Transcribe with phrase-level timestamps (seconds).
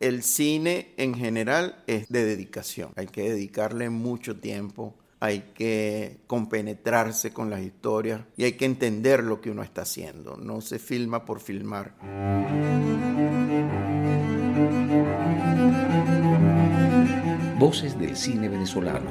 [0.00, 2.90] El cine en general es de dedicación.
[2.96, 9.22] Hay que dedicarle mucho tiempo, hay que compenetrarse con las historias y hay que entender
[9.22, 10.38] lo que uno está haciendo.
[10.38, 11.92] No se filma por filmar.
[17.58, 19.10] Voces del cine venezolano,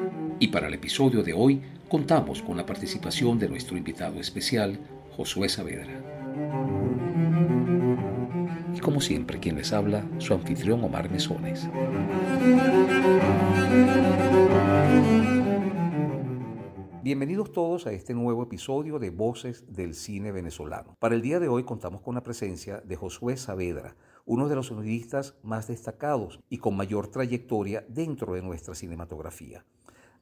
[0.41, 4.79] Y para el episodio de hoy contamos con la participación de nuestro invitado especial,
[5.15, 6.01] Josué Saavedra.
[8.73, 11.69] Y como siempre, quien les habla, su anfitrión Omar Mesones.
[17.03, 20.95] Bienvenidos todos a este nuevo episodio de Voces del Cine Venezolano.
[20.97, 23.95] Para el día de hoy contamos con la presencia de Josué Saavedra,
[24.25, 29.63] uno de los sonidistas más destacados y con mayor trayectoria dentro de nuestra cinematografía.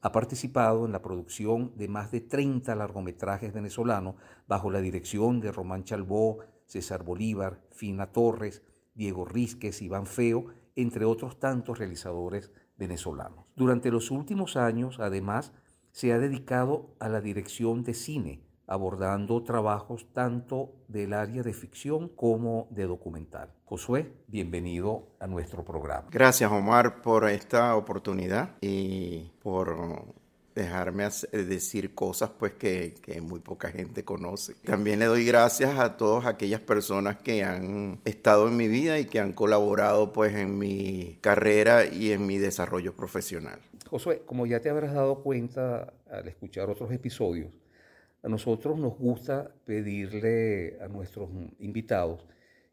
[0.01, 4.15] Ha participado en la producción de más de 30 largometrajes venezolanos
[4.47, 8.63] bajo la dirección de Román Chalbó, César Bolívar, Fina Torres,
[8.95, 13.45] Diego Rizquez, Iván Feo, entre otros tantos realizadores venezolanos.
[13.55, 15.51] Durante los últimos años, además,
[15.91, 22.07] se ha dedicado a la dirección de cine, abordando trabajos tanto del área de ficción
[22.07, 23.49] como de documental.
[23.65, 26.07] Josué, bienvenido a nuestro programa.
[26.11, 30.05] Gracias Omar por esta oportunidad y por
[30.53, 34.53] dejarme decir cosas pues que, que, muy poca gente conoce.
[34.63, 39.05] También le doy gracias a todas aquellas personas que han estado en mi vida y
[39.05, 43.59] que han colaborado pues en mi carrera y en mi desarrollo profesional.
[43.89, 47.51] Josué, como ya te habrás dado cuenta al escuchar otros episodios,
[48.23, 52.25] a nosotros nos gusta pedirle a nuestros invitados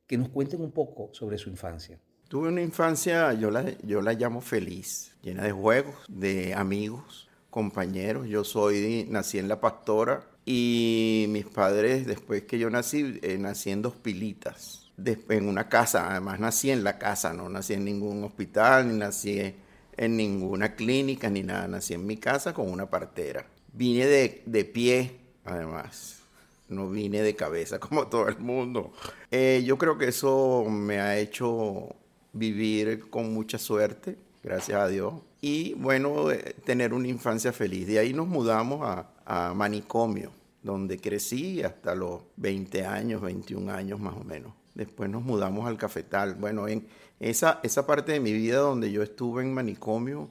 [0.07, 1.99] que nos cuenten un poco sobre su infancia.
[2.29, 8.27] Tuve una infancia, yo la, yo la llamo feliz, llena de juegos, de amigos, compañeros.
[8.29, 13.71] Yo soy, nací en La Pastora y mis padres, después que yo nací, eh, nací
[13.71, 14.93] en dos pilitas,
[15.29, 16.11] en una casa.
[16.11, 19.55] Además, nací en la casa, no nací en ningún hospital, ni nací
[19.97, 21.69] en ninguna clínica, ni nada.
[21.69, 23.47] Nací en mi casa con una partera.
[23.73, 26.21] Vine de, de pie además.
[26.69, 28.93] No vine de cabeza como todo el mundo.
[29.31, 31.95] Eh, yo creo que eso me ha hecho
[32.33, 35.15] vivir con mucha suerte, gracias a Dios.
[35.41, 37.87] Y bueno, eh, tener una infancia feliz.
[37.87, 44.01] De ahí nos mudamos a, a Manicomio, donde crecí hasta los 20 años, 21 años
[44.01, 44.53] más o menos.
[44.75, 46.35] Después nos mudamos al Cafetal.
[46.35, 46.87] Bueno, en
[47.19, 50.29] esa, esa parte de mi vida donde yo estuve en Manicomio,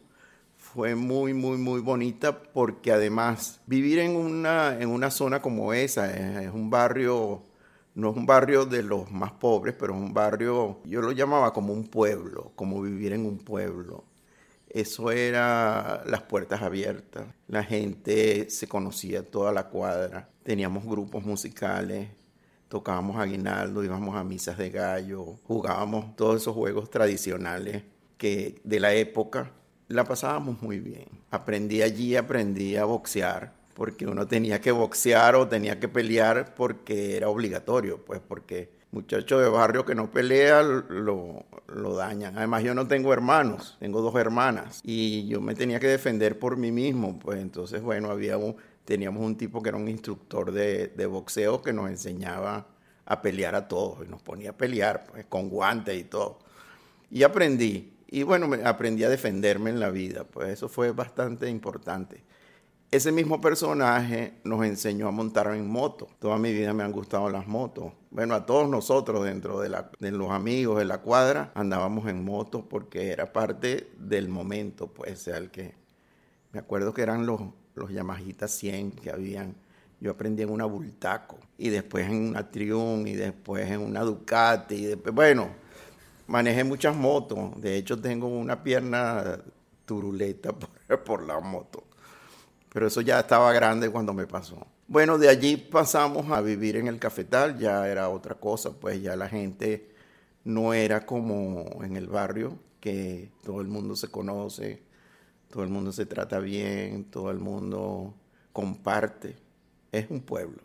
[0.75, 6.13] fue muy, muy, muy bonita porque además vivir en una, en una zona como esa,
[6.43, 7.43] es, un barrio,
[7.93, 11.53] no es un barrio de los más pobres, pero es un barrio, yo lo llamaba
[11.53, 14.03] como un pueblo, como vivir en un pueblo.
[14.67, 22.09] Eso era las puertas abiertas, la gente se conocía toda la cuadra, teníamos grupos musicales,
[22.67, 27.83] tocábamos aguinaldo, íbamos a misas de gallo, jugábamos todos esos juegos tradicionales
[28.17, 29.53] que de la época
[29.87, 31.05] la pasábamos muy bien.
[31.31, 37.17] Aprendí allí, aprendí a boxear, porque uno tenía que boxear o tenía que pelear porque
[37.17, 42.37] era obligatorio, pues porque muchacho de barrio que no pelea lo, lo dañan.
[42.37, 46.57] Además yo no tengo hermanos, tengo dos hermanas y yo me tenía que defender por
[46.57, 48.37] mí mismo, pues entonces bueno, había
[48.85, 52.67] teníamos un tipo que era un instructor de, de boxeo que nos enseñaba
[53.05, 56.39] a pelear a todos y nos ponía a pelear pues, con guantes y todo.
[57.11, 57.94] Y aprendí.
[58.07, 62.23] Y bueno, aprendí a defenderme en la vida, pues eso fue bastante importante.
[62.91, 66.07] Ese mismo personaje nos enseñó a montar en moto.
[66.19, 67.91] Toda mi vida me han gustado las motos.
[68.11, 69.69] Bueno, a todos nosotros dentro de,
[70.11, 75.37] los amigos de la cuadra andábamos en moto porque era parte del momento, pues, sea
[75.37, 75.73] el que...
[76.53, 77.41] Me acuerdo que eran los,
[77.73, 79.55] los Yamahita 100 que habían.
[79.99, 84.75] Yo aprendí en una Bultaco y después en una Triumph y después en una Ducati
[84.75, 85.49] y después, bueno,
[86.27, 87.59] manejé muchas motos.
[87.61, 89.39] De hecho, tengo una pierna
[89.85, 90.53] turuleta
[91.05, 91.83] por, la moto.
[92.71, 94.67] Pero eso ya estaba grande cuando me pasó.
[94.87, 99.15] Bueno, de allí pasamos a vivir en el cafetal, ya era otra cosa, pues ya
[99.15, 99.89] la gente
[100.43, 104.83] no era como en el barrio, que todo el mundo se conoce,
[105.49, 108.13] todo el mundo se trata bien, todo el mundo
[108.53, 109.37] comparte.
[109.91, 110.61] Es un pueblo,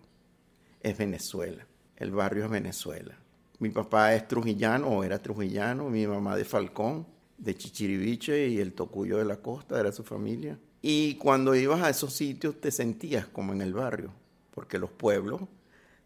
[0.83, 1.67] es Venezuela,
[1.97, 3.20] el barrio es Venezuela.
[3.61, 8.73] Mi papá es trujillano o era trujillano, mi mamá de Falcón, de Chichiriviche y el
[8.73, 10.59] Tocuyo de la Costa, era su familia.
[10.81, 14.13] Y cuando ibas a esos sitios te sentías como en el barrio,
[14.51, 15.43] porque los pueblos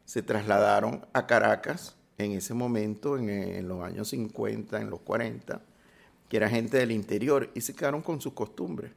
[0.04, 5.62] se trasladaron a Caracas en ese momento, en, los años 50, en los 40,
[6.28, 8.90] que era gente del interior y se quedaron con sus costumbres.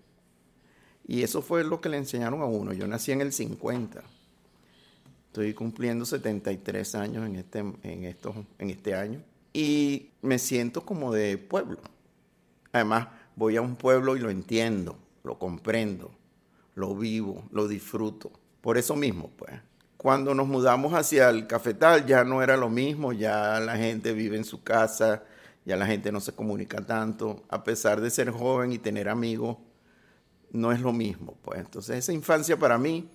[1.08, 2.74] Y eso fue lo que le enseñaron a uno.
[2.74, 4.02] Yo nací en el 50.
[5.38, 9.22] Estoy cumpliendo 73 años en este, en estos, en este año.
[9.54, 11.78] Y me siento como de pueblo.
[12.72, 16.10] Además, voy a un pueblo y lo entiendo, lo comprendo,
[16.74, 18.32] lo vivo, lo disfruto.
[18.62, 19.54] Por eso mismo, pues.
[19.96, 24.38] Cuando nos mudamos hacia el cafetal ya no era lo mismo, ya la gente vive
[24.38, 25.24] en su casa,
[25.66, 29.58] ya la gente no se comunica tanto, a pesar de ser joven y tener amigos,
[30.50, 31.38] no es lo mismo.
[31.44, 33.08] Pues entonces esa infancia para mí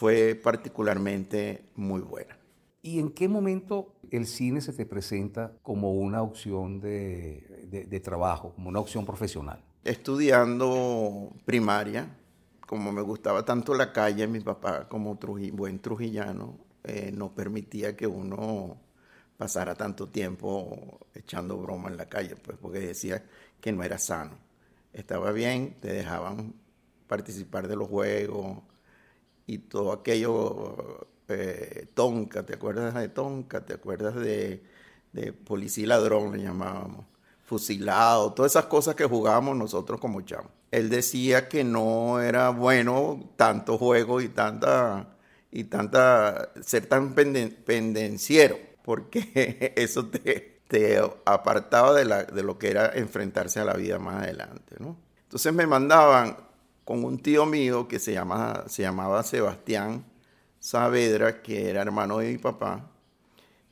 [0.00, 2.38] fue particularmente muy buena.
[2.80, 8.70] ¿Y en qué momento el cine se te presenta como una opción de, trabajo, como
[8.70, 9.62] una opción profesional?
[9.84, 12.16] Estudiando primaria,
[12.66, 15.18] como me gustaba tanto la calle, mi papá como
[15.52, 18.78] buen trujillano eh, no permitía que uno
[19.36, 23.22] pasara tanto tiempo echando broma en la calle, pues porque decía
[23.60, 24.38] que no era sano.
[24.94, 26.54] Estaba bien, te dejaban
[27.06, 28.62] participar de los juegos
[29.46, 33.64] y todo aquello, eh, Tonka, ¿te acuerdas de Tonka?
[33.64, 34.62] ¿Te acuerdas de,
[35.44, 37.06] Policía Ladrón, le llamábamos?
[37.44, 40.52] Fusilado, todas esas cosas que jugábamos nosotros como chamos.
[40.70, 45.16] Él decía que no era bueno tanto juego y tanta,
[45.50, 52.70] y tanta, ser tan pendenciero, porque eso te, te apartaba de, la, de lo que
[52.70, 54.76] era enfrentarse a la vida más adelante.
[55.24, 56.36] Entonces me mandaban
[56.90, 60.04] con un tío mío que se, llama, se llamaba Sebastián
[60.58, 62.90] Saavedra, que era hermano de mi papá,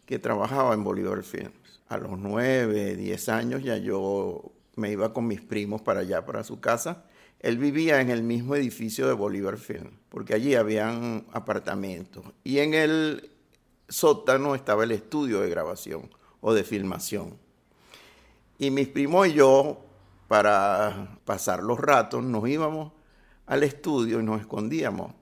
[0.06, 1.80] que trabajaba en Bolívar Films.
[1.88, 6.44] A los nueve, diez años ya yo me iba con mis primos para allá, para
[6.44, 7.06] su casa.
[7.40, 12.24] Él vivía en el mismo edificio de Bolívar Film, porque allí habían apartamentos.
[12.44, 13.32] Y en el
[13.88, 16.08] sótano estaba el estudio de grabación
[16.40, 17.36] o de filmación.
[18.60, 19.80] Y mis primos y yo,
[20.28, 22.92] para pasar los ratos, nos íbamos
[23.48, 25.14] al estudio y nos escondíamos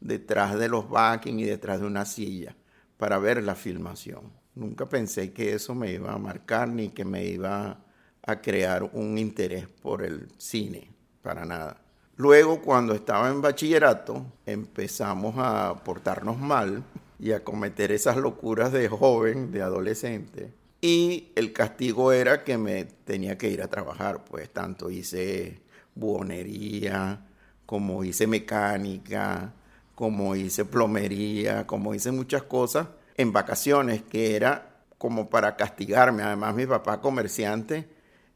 [0.00, 2.54] detrás de los backing y detrás de una silla
[2.98, 4.32] para ver la filmación.
[4.54, 7.78] Nunca pensé que eso me iba a marcar ni que me iba
[8.22, 10.90] a crear un interés por el cine,
[11.22, 11.80] para nada.
[12.16, 16.84] Luego, cuando estaba en bachillerato, empezamos a portarnos mal
[17.18, 20.52] y a cometer esas locuras de joven, de adolescente.
[20.82, 25.62] Y el castigo era que me tenía que ir a trabajar, pues tanto hice
[25.94, 27.26] buonería,
[27.70, 29.54] como hice mecánica,
[29.94, 36.24] como hice plomería, como hice muchas cosas en vacaciones, que era como para castigarme.
[36.24, 37.88] Además, mi papá comerciante,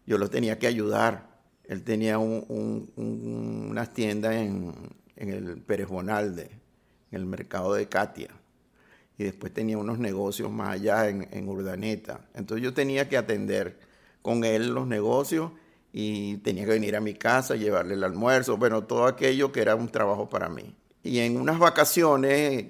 [0.06, 1.30] yo lo tenía que ayudar.
[1.64, 4.72] Él tenía unas tiendas en,
[5.16, 6.50] el Pérez Bonalde,
[7.10, 8.28] en el mercado de Katia.
[9.18, 12.20] Y después tenía unos negocios más allá en, en Urdaneta.
[12.34, 13.80] Entonces yo tenía que atender
[14.22, 15.50] con él los negocios
[15.96, 19.76] y tenía que venir a mi casa, llevarle el almuerzo, bueno, todo aquello que era
[19.76, 20.74] un trabajo para mí.
[21.04, 22.66] Y en unas vacaciones,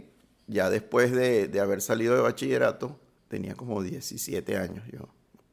[0.47, 5.09] ya después de, haber salido de bachillerato, tenía como 17 años yo.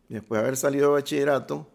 [0.10, 1.70] Después de haber salido de bachillerato,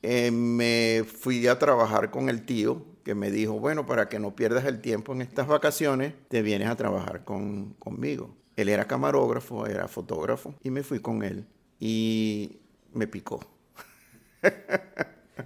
[0.00, 4.34] eh, me fui a trabajar con el tío que me dijo, bueno, para que no
[4.34, 8.34] pierdas el tiempo en estas vacaciones, te vienes a trabajar con, conmigo.
[8.56, 11.44] Él era camarógrafo, era fotógrafo, y me fui con él.
[11.78, 12.60] Y
[12.94, 13.40] me picó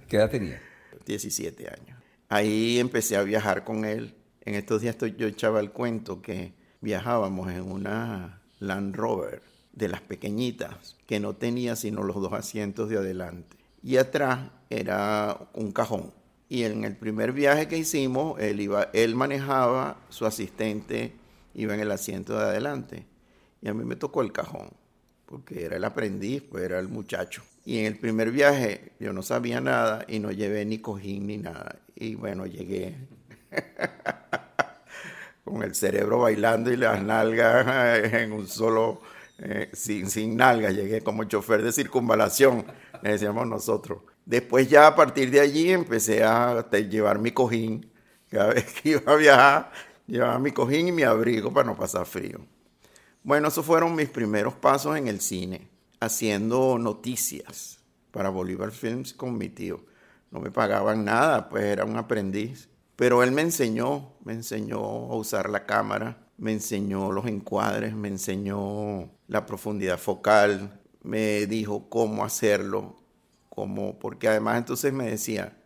[0.07, 0.61] ¿Qué edad tenía?
[1.05, 1.99] 17 años.
[2.29, 4.15] Ahí empecé a viajar con él.
[4.41, 9.41] En estos días yo echaba el cuento que viajábamos en una Land Rover
[9.73, 13.57] de las pequeñitas, que no tenía sino los dos asientos de adelante.
[13.83, 16.13] Y atrás era un cajón.
[16.49, 21.13] Y en el primer viaje que hicimos, él, iba, él manejaba, su asistente
[21.53, 23.05] iba en el asiento de adelante.
[23.61, 24.69] Y a mí me tocó el cajón
[25.25, 27.43] porque era el aprendiz, pues era el muchacho.
[27.67, 31.37] Y en el primer viaje yo no sabía nada y no llevé ni cojín ni
[31.37, 31.79] nada.
[31.95, 32.95] Y bueno, llegué
[35.43, 39.01] con el cerebro bailando y las nalgas en un solo,
[39.39, 42.65] eh, sin, sin nalgas, llegué como chofer de circunvalación,
[43.03, 43.99] decíamos nosotros.
[44.23, 47.91] Después ya a partir de allí empecé a llevar mi cojín.
[48.31, 49.71] Cada vez que iba a viajar,
[50.05, 52.39] llevaba mi cojín y mi abrigo para no pasar frío.
[53.23, 55.67] Bueno, esos fueron mis primeros pasos en el cine,
[55.99, 57.79] haciendo noticias
[58.11, 59.85] para Bolívar Films con mi tío.
[60.31, 62.69] No me pagaban nada, pues era un aprendiz.
[62.95, 68.07] Pero él me enseñó, me enseñó a usar la cámara, me enseñó los encuadres, me
[68.07, 72.95] enseñó la profundidad focal, me dijo cómo hacerlo,
[73.49, 75.57] cómo, porque además entonces me decía,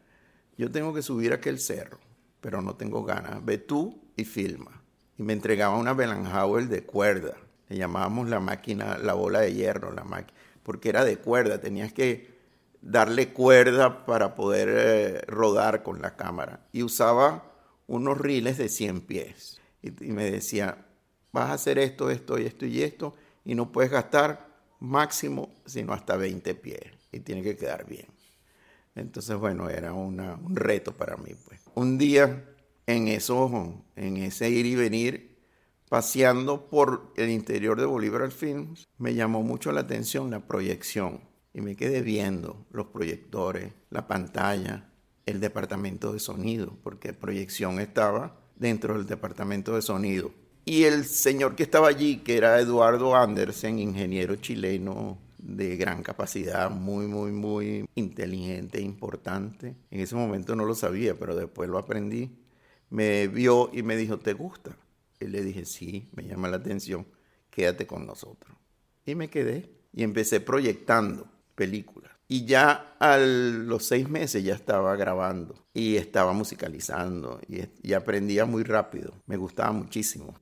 [0.58, 2.00] yo tengo que subir aquel cerro,
[2.42, 3.44] pero no tengo ganas.
[3.44, 4.82] Ve tú y filma.
[5.18, 7.36] Y me entregaba una Bellanhauer de cuerda.
[7.72, 11.62] Le llamábamos la máquina, la bola de hierro, la máquina, porque era de cuerda.
[11.62, 12.36] Tenías que
[12.82, 16.68] darle cuerda para poder eh, rodar con la cámara.
[16.74, 17.50] Y usaba
[17.88, 19.62] unos riles de 100 pies.
[19.82, 20.86] Y, me decía,
[21.32, 24.50] vas a hacer esto, esto y esto y esto, y no puedes gastar
[24.82, 26.92] máximo sino hasta 20 pies.
[27.14, 28.08] Y tiene que quedar bien.
[28.96, 31.36] Entonces, bueno, era un reto para mí.
[31.48, 31.62] Pues.
[31.76, 32.44] Un día,
[32.86, 35.31] en, eso, en ese ir y venir,
[35.92, 41.20] paseando por el interior de Bolívar Films, me llamó mucho la atención la proyección.
[41.54, 44.90] Y me quedé viendo los proyectores, la pantalla,
[45.26, 50.32] el departamento de sonido, porque proyección estaba dentro del departamento de sonido.
[50.64, 56.72] Y el señor que estaba allí, que era Eduardo Andersen, ingeniero chileno de gran capacidad,
[56.72, 59.76] muy, muy, muy inteligente, importante.
[59.90, 62.32] En ese momento no lo sabía, pero después lo aprendí.
[62.90, 64.78] Me vio y me dijo, ¿te gusta?
[65.22, 67.06] Y le dije, sí, me llama la atención,
[67.50, 68.56] quédate con nosotros.
[69.06, 72.12] Y me quedé y empecé proyectando películas.
[72.28, 78.46] Y ya a los seis meses ya estaba grabando y estaba musicalizando y, y aprendía
[78.46, 79.14] muy rápido.
[79.26, 80.34] Me gustaba muchísimo.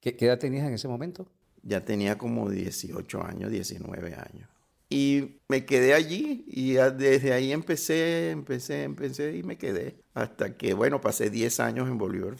[0.00, 1.28] ¿Qué, ¿Qué edad tenías en ese momento?
[1.64, 4.48] ya tenía como 18 años, 19 años.
[4.88, 9.96] Y me quedé allí y desde ahí empecé, empecé, empecé y me quedé.
[10.14, 12.36] Hasta que, bueno, pasé 10 años en Bolívar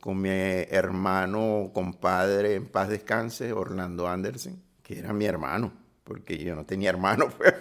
[0.00, 5.72] con mi hermano, compadre, en paz descanse, Orlando Anderson, que era mi hermano,
[6.04, 7.54] porque yo no tenía hermano, pues.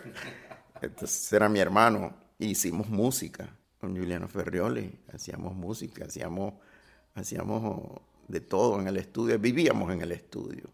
[0.82, 2.14] Entonces era mi hermano.
[2.38, 6.54] Hicimos música con Juliano Ferrioli, hacíamos música, hacíamos,
[7.16, 10.70] hacíamos de todo en el estudio, vivíamos en el estudio.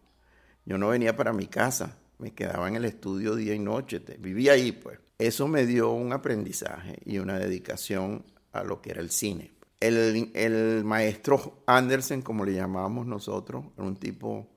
[0.64, 4.52] Yo no venía para mi casa, me quedaba en el estudio día y noche, vivía
[4.52, 4.98] ahí pues.
[5.18, 9.52] Eso me dio un aprendizaje y una dedicación a lo que era el cine.
[9.80, 14.48] El, el maestro Andersen, como le llamábamos nosotros, era un tipo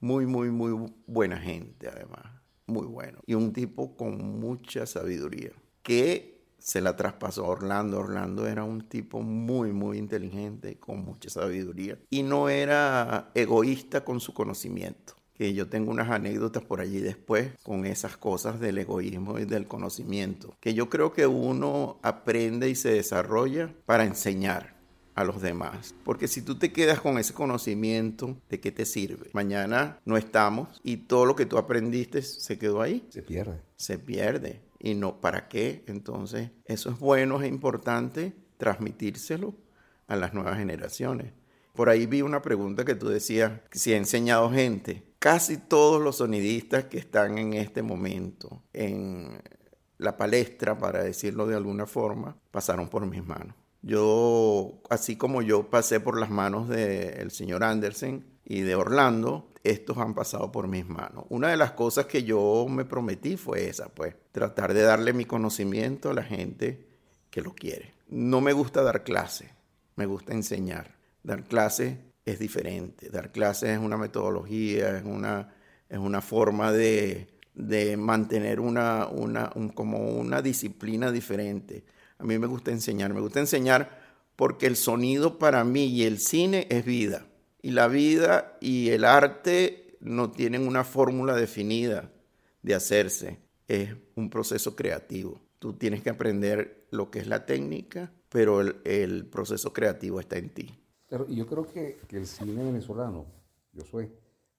[0.00, 2.24] muy, muy, muy buena gente además,
[2.66, 3.18] muy bueno.
[3.26, 5.52] Y un tipo con mucha sabiduría,
[5.82, 7.98] que se la traspasó a Orlando.
[7.98, 11.98] Orlando era un tipo muy, muy inteligente, con mucha sabiduría.
[12.08, 17.50] Y no era egoísta con su conocimiento que yo tengo unas anécdotas por allí después
[17.62, 22.74] con esas cosas del egoísmo y del conocimiento, que yo creo que uno aprende y
[22.74, 24.74] se desarrolla para enseñar
[25.14, 25.94] a los demás.
[26.04, 29.30] Porque si tú te quedas con ese conocimiento, ¿de qué te sirve?
[29.32, 33.06] Mañana no estamos y todo lo que tú aprendiste se quedó ahí.
[33.10, 33.60] Se pierde.
[33.76, 34.62] Se pierde.
[34.78, 35.84] Y no, ¿para qué?
[35.86, 39.54] Entonces, eso es bueno, es importante transmitírselo
[40.06, 41.32] a las nuevas generaciones.
[41.74, 45.02] Por ahí vi una pregunta que tú decías, si he enseñado gente.
[45.24, 49.40] Casi todos los sonidistas que están en este momento en
[49.96, 53.56] la palestra, para decirlo de alguna forma, pasaron por mis manos.
[53.80, 59.96] Yo, así como yo pasé por las manos del señor Andersen y de Orlando, estos
[59.96, 61.24] han pasado por mis manos.
[61.30, 65.24] Una de las cosas que yo me prometí fue esa, pues, tratar de darle mi
[65.24, 66.86] conocimiento a la gente
[67.30, 67.94] que lo quiere.
[68.08, 69.54] No me gusta dar clase,
[69.96, 70.98] me gusta enseñar.
[71.22, 73.10] Dar clases es diferente.
[73.10, 75.54] Dar clases es una metodología, es una,
[75.88, 81.84] es una forma de, de mantener una, una, como una disciplina diferente.
[82.18, 84.02] A mí me gusta enseñar, me gusta enseñar
[84.36, 87.26] porque el sonido para mí y el cine es vida.
[87.62, 92.10] Y la vida y el arte no tienen una fórmula definida
[92.62, 93.38] de hacerse.
[93.68, 95.40] Es un proceso creativo.
[95.58, 100.36] Tú tienes que aprender lo que es la técnica, pero el, el proceso creativo está
[100.36, 100.74] en ti.
[101.08, 103.26] Pero yo creo que, que, el cine venezolano,
[103.72, 104.10] yo soy,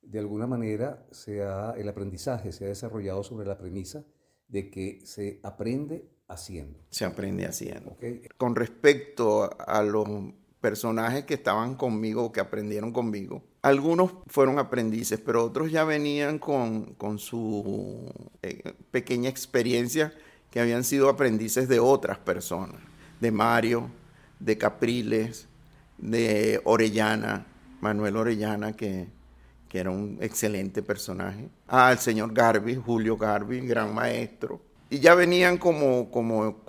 [0.01, 4.05] de alguna manera se ha, el aprendizaje se ha desarrollado sobre la premisa
[4.47, 6.79] de que se aprende haciendo.
[6.89, 7.91] Se aprende haciendo.
[7.91, 8.27] Okay.
[8.37, 10.07] Con respecto a los
[10.61, 16.93] personajes que estaban conmigo, que aprendieron conmigo, algunos fueron aprendices, pero otros ya venían con,
[16.95, 18.11] con su
[18.41, 20.13] eh, pequeña experiencia
[20.51, 22.81] que habían sido aprendices de otras personas,
[23.19, 23.89] de Mario,
[24.39, 25.47] de Capriles,
[25.97, 27.45] de Orellana,
[27.81, 29.07] Manuel Orellana, que,
[29.67, 31.49] que era un excelente personaje.
[31.67, 34.61] Ah, el señor Garby, Julio Garby, gran maestro.
[34.89, 36.63] Y ya venían como, como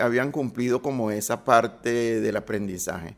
[0.00, 3.16] habían cumplido como esa parte del aprendizaje.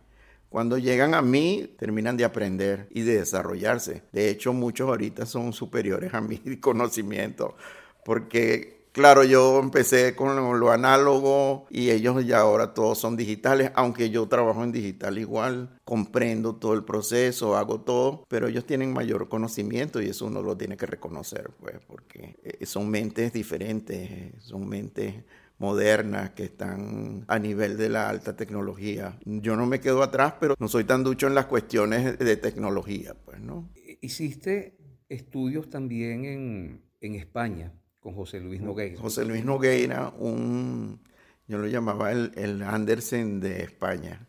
[0.49, 4.03] Cuando llegan a mí, terminan de aprender y de desarrollarse.
[4.13, 7.57] De hecho, muchos ahorita son superiores a mi conocimiento,
[8.05, 14.11] porque Claro, yo empecé con lo, análogo y ellos ya ahora todos son digitales, aunque
[14.11, 19.31] yo trabajo en digital igual, comprendo todo el proceso, hago todo, pero ellos tienen mayor
[19.31, 24.69] conocimiento y eso uno lo tiene que reconocer, pues, porque eh, son mentes diferentes, son
[24.69, 25.25] mentes
[25.57, 29.19] modernas, que están a nivel de la alta tecnología.
[29.25, 33.15] Yo no me quedo atrás, pero no soy tan ducho en las cuestiones de tecnología,
[33.25, 33.71] pues, ¿no?
[34.03, 34.77] Hiciste
[35.09, 37.73] estudios también en, en España
[38.03, 39.01] con José Luis Nogueira.
[39.01, 40.99] José Luis Nogueira, un,
[41.47, 44.27] yo lo llamaba el, el Andersen de España.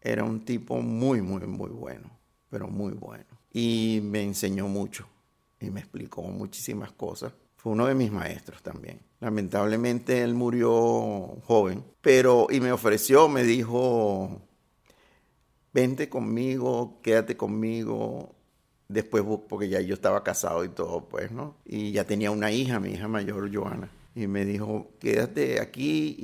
[0.00, 2.10] Era un tipo muy, muy, muy bueno,
[2.48, 3.26] pero muy bueno.
[3.52, 5.06] Y me enseñó mucho
[5.60, 7.34] y me explicó muchísimas cosas.
[7.56, 9.00] Fue uno de mis maestros también.
[9.20, 10.72] Lamentablemente él murió
[11.44, 14.40] joven, pero y me ofreció, me dijo,
[15.74, 18.34] vente conmigo, quédate conmigo,
[18.90, 21.56] después, porque ya yo estaba casado y todo, pues, ¿no?
[21.64, 23.90] Y ya tenía una hija, mi hija mayor, Joana.
[24.14, 26.16] Y me dijo, quédate aquí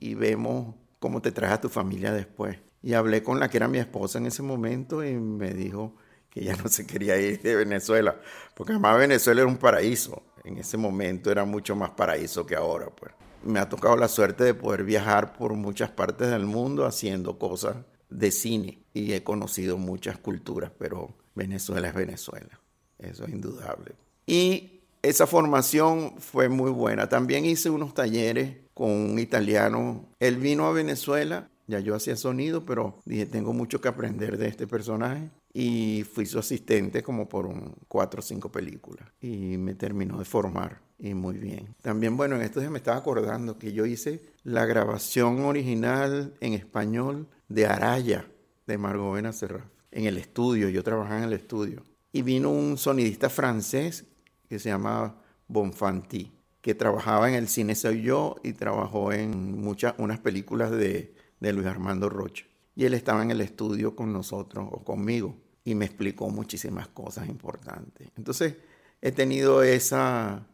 [0.00, 2.58] y, vemos cómo te traes a tu familia después.
[2.82, 5.94] Y hablé con la que era mi esposa en ese momento y me dijo
[6.30, 8.16] que ya no se quería ir de Venezuela,
[8.54, 10.22] porque además Venezuela era un paraíso.
[10.44, 13.12] En ese momento era mucho más paraíso que ahora, pues.
[13.44, 17.76] Me ha tocado la suerte de poder viajar por muchas partes del mundo haciendo cosas
[18.10, 22.60] de cine y he conocido muchas culturas, pero Venezuela es Venezuela,
[22.98, 23.94] eso es indudable.
[24.26, 27.08] Y esa formación fue muy buena.
[27.08, 30.04] También hice unos talleres con un italiano.
[30.18, 34.48] Él vino a Venezuela, ya yo hacía sonido, pero dije, tengo mucho que aprender de
[34.48, 35.30] este personaje.
[35.54, 37.48] Y fui su asistente como por
[37.86, 39.08] cuatro o cinco películas.
[39.20, 40.80] Y me terminó de formar.
[40.98, 41.74] Y muy bien.
[41.80, 46.54] También, bueno, en estos días me estaba acordando que yo hice la grabación original en
[46.54, 48.26] español de Araya,
[48.66, 51.82] de Margot Benacerraf en el estudio, yo trabajaba en el estudio.
[52.12, 54.06] Y vino un sonidista francés
[54.48, 59.94] que se llama Bonfanti, que trabajaba en el cine Soy Yo y trabajó en muchas,
[59.98, 62.44] unas películas de, de Luis Armando Rocha.
[62.74, 67.28] Y él estaba en el estudio con nosotros o conmigo y me explicó muchísimas cosas
[67.28, 68.08] importantes.
[68.16, 68.56] Entonces
[69.02, 70.46] he tenido esa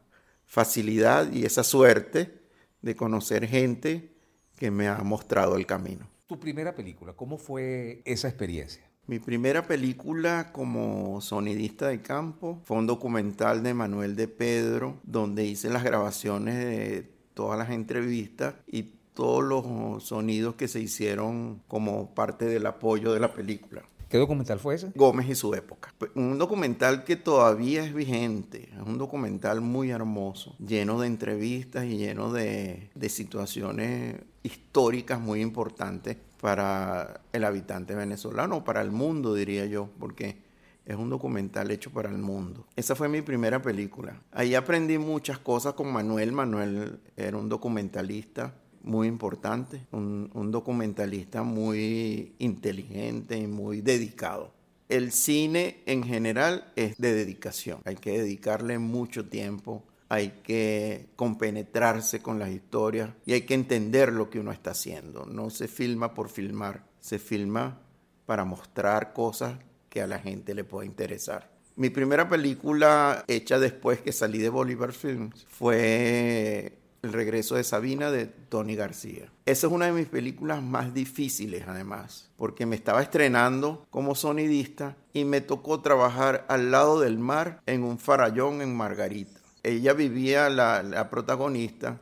[0.44, 2.42] facilidad y esa suerte
[2.82, 4.12] de conocer gente
[4.56, 6.08] que me ha mostrado el camino.
[6.26, 8.83] Tu primera película, ¿cómo fue esa experiencia?
[9.06, 15.45] Mi primera película como sonidista de campo fue un documental de Manuel de Pedro, donde
[15.45, 22.14] hice las grabaciones de todas las entrevistas y todos los sonidos que se hicieron como
[22.14, 23.82] parte del apoyo de la película.
[24.08, 24.90] ¿Qué documental fue ese?
[24.95, 25.93] Gómez y su época.
[26.14, 31.99] Un documental que todavía es vigente, es un documental muy hermoso, lleno de entrevistas y
[31.99, 39.65] lleno de, de situaciones históricas muy importantes para el habitante venezolano, para el mundo, diría
[39.65, 40.37] yo, porque
[40.85, 42.67] es un documental hecho para el mundo.
[42.76, 44.21] Esa fue mi primera película.
[44.30, 46.33] Ahí aprendí muchas cosas con Manuel.
[46.33, 48.52] Manuel era un documentalista
[48.83, 54.52] muy importante, un, un documentalista muy inteligente y muy dedicado.
[54.91, 57.78] El cine en general es de dedicación.
[57.87, 64.12] Hay que dedicarle mucho tiempo hay que compenetrarse con las historias y hay que entender
[64.12, 65.26] lo que uno está haciendo.
[65.26, 67.80] No se filma por filmar, se filma
[68.26, 71.50] para mostrar cosas que a la gente le pueda interesar.
[71.76, 78.12] Mi primera película hecha después que salí de Bolívar Films fue El regreso de Sabina
[78.12, 79.32] de Tony García.
[79.45, 84.97] Esa es una de mis películas más difíciles además, porque me estaba estrenando como sonidista
[85.12, 90.48] y me tocó trabajar al lado del mar en un farallón en Margarita ella vivía,
[90.50, 91.98] la, protagonista,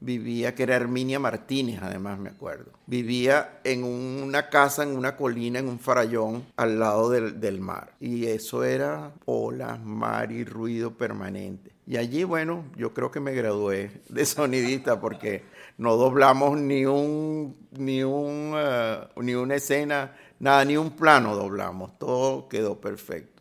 [0.00, 2.72] vivía, que era Herminia Martínez, además me acuerdo.
[2.86, 7.92] Vivía en una casa, en una colina, en un farallón, al lado del, del, mar.
[8.00, 11.70] Y eso era olas, mar y ruido permanente.
[11.86, 15.44] Y allí, bueno, yo creo que me gradué de sonidista porque
[15.76, 21.98] no doblamos ni un, ni un, eh, ni una escena, nada, ni un plano doblamos.
[21.98, 23.33] Todo quedó perfecto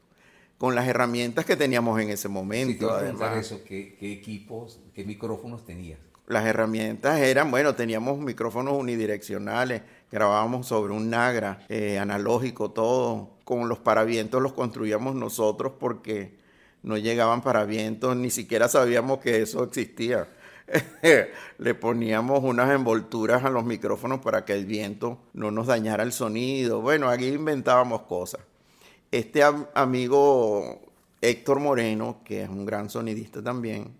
[0.63, 2.87] con las herramientas que teníamos en ese momento.
[2.87, 3.35] Sí, además.
[3.35, 5.99] Eso, ¿qué, equipos, qué micrófonos tenías?
[6.25, 13.67] Las herramientas eran, bueno, teníamos micrófonos unidireccionales, grabábamos sobre un Nagra eh, analógico todo, con
[13.67, 16.37] los paravientos los construíamos nosotros porque
[16.81, 20.29] no llegaban paravientos, ni siquiera sabíamos que eso existía.
[21.57, 26.13] Le poníamos unas envolturas a los micrófonos para que el viento no nos dañara el
[26.13, 26.79] sonido.
[26.79, 28.39] Bueno, aquí inventábamos cosas
[29.13, 29.43] este
[29.75, 30.81] amigo
[31.21, 33.95] Héctor Moreno, que es un gran sonidista también,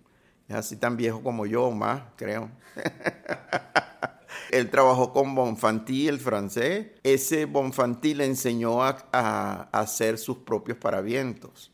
[0.48, 2.50] es así tan viejo como yo, más, creo.
[4.50, 6.88] Él trabajó con Bonfanti, el francés.
[7.04, 11.70] Ese Bonfanti le enseñó a, hacer sus propios paravientos.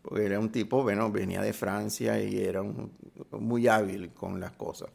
[0.00, 2.62] Porque era un tipo, bueno, venía de Francia y era
[3.32, 4.88] muy hábil con las cosas.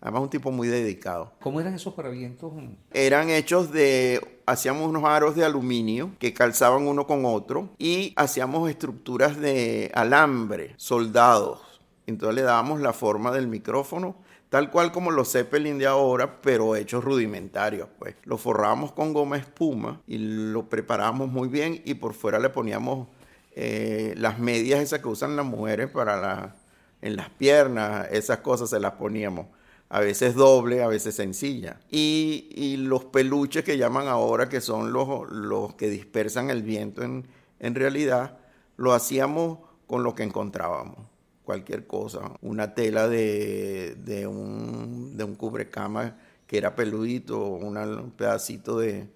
[0.00, 1.32] Además, un tipo muy dedicado.
[1.40, 2.52] ¿Cómo eran esos paravientos?
[2.92, 4.40] Eran hechos de.
[4.46, 10.74] Hacíamos unos aros de aluminio que calzaban uno con otro y hacíamos estructuras de alambre,
[10.76, 11.60] soldados.
[12.06, 14.16] Entonces le dábamos la forma del micrófono
[14.48, 18.14] tal cual como los Zeppelin de ahora, pero hechos rudimentarios, pues.
[18.24, 23.08] Lo forrábamos con goma espuma y lo preparábamos muy bien y por fuera le poníamos
[23.54, 26.56] eh, las medias esas que usan las mujeres para la,
[27.02, 29.46] en las piernas, esas cosas se las poníamos.
[29.90, 31.80] A veces doble, a veces sencilla.
[31.90, 37.26] Y, los peluches que llaman ahora, que son los, los que dispersan el viento en,
[37.58, 38.38] en realidad,
[38.76, 41.08] lo hacíamos con lo que encontrábamos
[41.48, 48.78] cualquier cosa, una tela de, de, un, de un cubrecama que era peludito, un pedacito
[48.78, 49.08] de,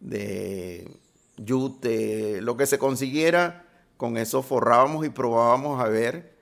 [0.00, 0.90] de
[1.36, 3.66] yute, lo que se consiguiera,
[3.98, 6.33] con eso forrábamos y probábamos a ver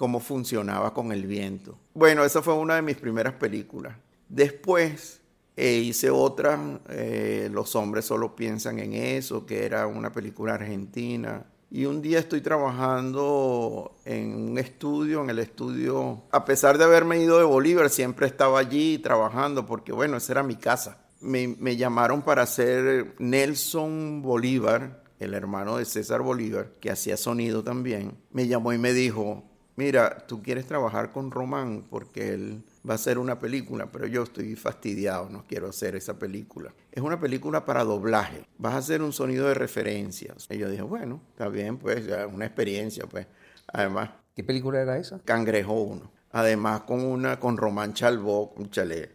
[0.00, 1.76] cómo funcionaba con el viento.
[1.92, 3.94] Bueno, esa fue una de mis primeras películas.
[4.30, 5.20] Después
[5.58, 6.58] eh, hice otra,
[6.88, 12.18] eh, Los hombres solo piensan en eso, que era una película argentina y un día
[12.18, 17.90] estoy trabajando en un estudio, en el estudio, a pesar de haberme ido de Bolívar,
[17.90, 20.96] siempre estaba allí trabajando porque, bueno, esa era mi casa.
[21.20, 27.62] Me, me llamaron para hacer Nelson Bolívar, el hermano de César Bolívar, que hacía sonido
[27.62, 28.16] también.
[28.32, 32.96] Me llamó y me dijo, mira, tú quieres trabajar con Román porque él va a
[32.96, 36.72] hacer una película, pero yo estoy fastidiado, no quiero hacer esa película.
[36.92, 40.46] Es una película para doblaje, vas a hacer un sonido de referencias.
[40.50, 43.26] Y yo dije, bueno, está bien, pues, ya una experiencia, pues.
[43.72, 44.10] Además.
[44.34, 45.20] ¿Qué película era esa?
[45.24, 46.10] Cangrejo 1.
[46.32, 49.10] Además, con una, con Román Chalbó, chale,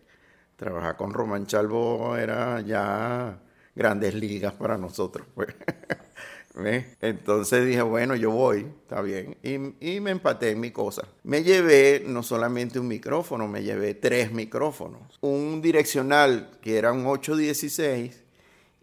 [0.56, 3.40] trabajar con Román Chalbó era ya
[3.74, 5.50] grandes ligas para nosotros, pues.
[7.02, 9.38] Entonces dije, bueno, yo voy, está bien.
[9.44, 11.08] Y, me empaté en mi cosa.
[11.24, 15.18] Me llevé no solamente un micrófono, me llevé tres micrófonos.
[15.22, 18.24] Un direccional que era un 816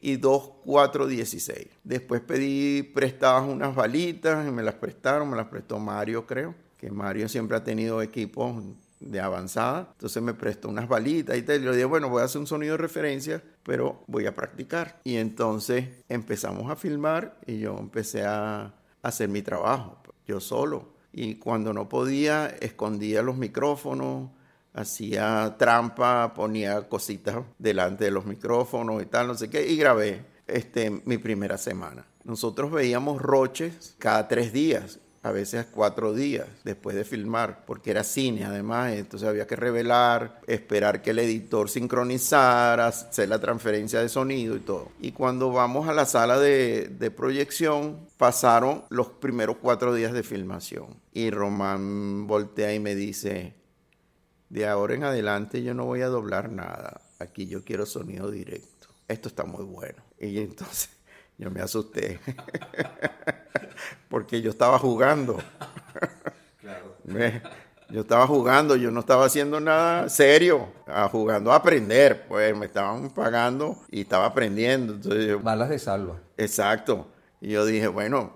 [0.01, 1.69] y dos 416.
[1.85, 6.55] Después pedí prestadas unas balitas y me las prestaron, me las prestó Mario, creo.
[6.77, 8.63] Que Mario siempre ha tenido equipos
[9.07, 9.89] de avanzada.
[9.93, 11.41] Entonces me prestó unas balitas y.
[11.41, 15.01] Y le dije, bueno, voy a hacer un sonido de referencia, pero voy a practicar.
[15.05, 20.93] Y entonces empezamos a filmar y yo empecé a hacer mi trabajo, yo solo.
[21.13, 24.31] Y cuando no podía, escondía los micrófonos,
[24.73, 30.25] hacía trampa, ponía cositas delante de los micrófonos y tal, no sé qué, y grabé
[30.47, 32.07] este, mi primera semana.
[32.25, 38.03] Nosotros veíamos roches cada tres días a veces cuatro días después de filmar, porque era
[38.03, 44.09] cine además, entonces había que revelar, esperar que el editor sincronizara, hacer la transferencia de
[44.09, 44.91] sonido y todo.
[45.01, 50.25] Y cuando vamos a la sala de, de proyección, pasaron los primeros cuatro días de
[50.25, 51.01] filmación.
[51.13, 53.55] Y Román voltea y me dice,
[54.49, 58.89] de ahora en adelante yo no voy a doblar nada, aquí yo quiero sonido directo.
[59.07, 60.03] Esto está muy bueno.
[60.19, 60.91] Y entonces
[61.43, 62.21] yo me asusté.
[64.09, 65.39] Porque yo estaba jugando.
[67.91, 70.69] Yo estaba jugando, yo no estaba haciendo nada serio,
[71.11, 74.95] jugando a aprender, pues me estaban pagando y estaba aprendiendo.
[74.95, 76.19] Entonces Balas de salva.
[76.37, 77.09] Exacto.
[77.41, 78.33] Y yo dije, bueno,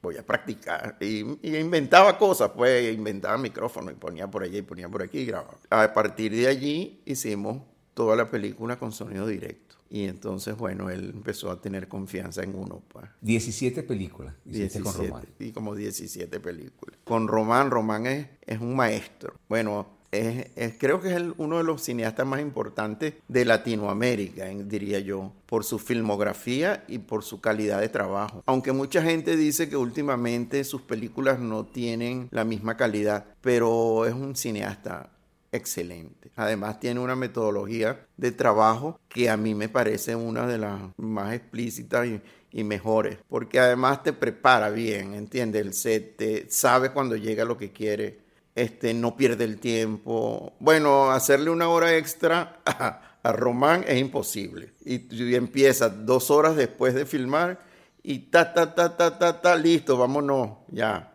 [0.00, 0.96] voy a practicar.
[1.00, 1.20] Y,
[1.56, 5.58] inventaba cosas, pues inventaba micrófono y ponía por allí y ponía por aquí y grababa.
[5.68, 7.58] A partir de allí hicimos
[7.92, 9.65] toda la película con sonido directo.
[9.90, 12.82] Y entonces, bueno, él empezó a tener confianza en uno.
[13.20, 13.86] 17 pues.
[13.86, 14.34] películas.
[14.44, 15.26] 17, con Román.
[15.38, 16.98] Y como 17 películas.
[17.04, 19.34] Con Román, Román es, es un maestro.
[19.48, 25.32] Bueno, es, creo que es uno de los cineastas más importantes de Latinoamérica, diría yo,
[25.46, 28.42] por su filmografía y por su calidad de trabajo.
[28.46, 34.14] Aunque mucha gente dice que últimamente sus películas no tienen la misma calidad, pero es
[34.14, 35.10] un cineasta
[35.56, 36.30] excelente.
[36.36, 41.34] Además tiene una metodología de trabajo que a mí me parece una de las más
[41.34, 42.20] explícitas y,
[42.64, 45.60] mejores, porque además te prepara bien, ¿entiendes?
[45.60, 48.20] El set sabe cuando llega lo que quiere,
[48.54, 50.54] este, no pierde el tiempo.
[50.58, 54.72] Bueno, hacerle una hora extra a, a Román es imposible.
[54.86, 57.60] Y, y, empieza dos horas después de filmar
[58.02, 61.12] y ta, ta, ta, ta, ta, ta, listo, vámonos, ya.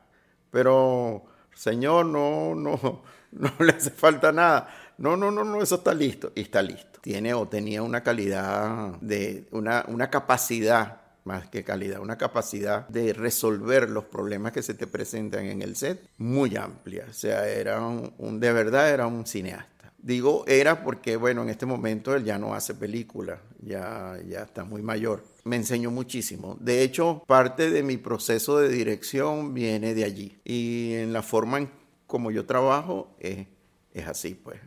[0.51, 1.23] Pero,
[1.55, 3.01] señor, no, no
[3.41, 4.93] no le hace falta nada.
[4.97, 6.31] No, no, no, no, eso está listo.
[6.35, 6.99] Y está listo.
[7.01, 13.13] Tiene o tenía una calidad de, una, una capacidad más que calidad, una capacidad de
[13.13, 17.05] resolver los problemas que se te presentan en el set muy amplia.
[17.09, 19.93] O sea, era un, de verdad era un cineasta.
[19.97, 24.63] Digo era porque, bueno, en este momento él ya no hace películas, ya, ya está
[24.63, 25.23] muy mayor.
[25.43, 26.57] Me enseñó muchísimo.
[26.59, 30.39] De hecho, parte de mi proceso de dirección viene de allí.
[30.43, 31.69] Y en la forma en
[32.11, 33.47] como yo trabajo, es,
[33.93, 34.59] es así, pues,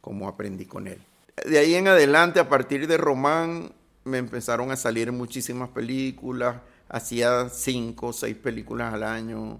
[0.00, 1.00] como aprendí con él.
[1.44, 3.72] De ahí en adelante, a partir de Román,
[4.04, 9.58] me empezaron a salir muchísimas películas, hacía cinco o seis películas al año,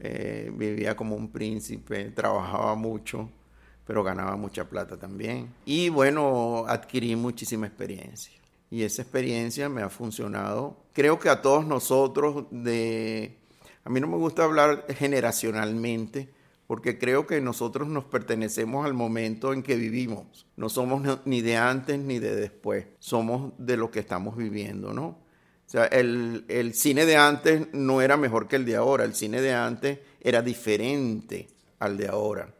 [0.00, 3.30] eh, vivía como un príncipe, trabajaba mucho,
[3.86, 5.54] pero ganaba mucha plata también.
[5.64, 8.36] Y bueno, adquirí muchísima experiencia.
[8.68, 10.76] Y esa experiencia me ha funcionado.
[10.92, 13.38] Creo que a todos nosotros de...
[13.84, 16.36] A mí no me gusta hablar generacionalmente,
[16.68, 20.46] porque creo que nosotros nos pertenecemos al momento en que vivimos.
[20.54, 25.06] No somos ni de antes ni de después, somos de lo que estamos viviendo, ¿no?
[25.06, 29.40] O sea, el, cine de antes no era mejor que el de ahora, el cine
[29.40, 32.54] de antes era diferente al de ahora.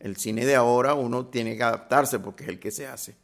[0.00, 3.16] El cine de ahora uno tiene que adaptarse porque es el que se hace.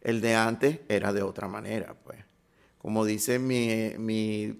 [0.00, 2.18] El de antes era de otra manera, pues.
[2.78, 3.94] Como dice mi,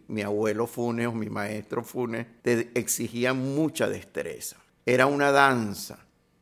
[0.07, 5.99] mi abuelo Funes o mi maestro Funes, te exigía mucha destreza era una danza.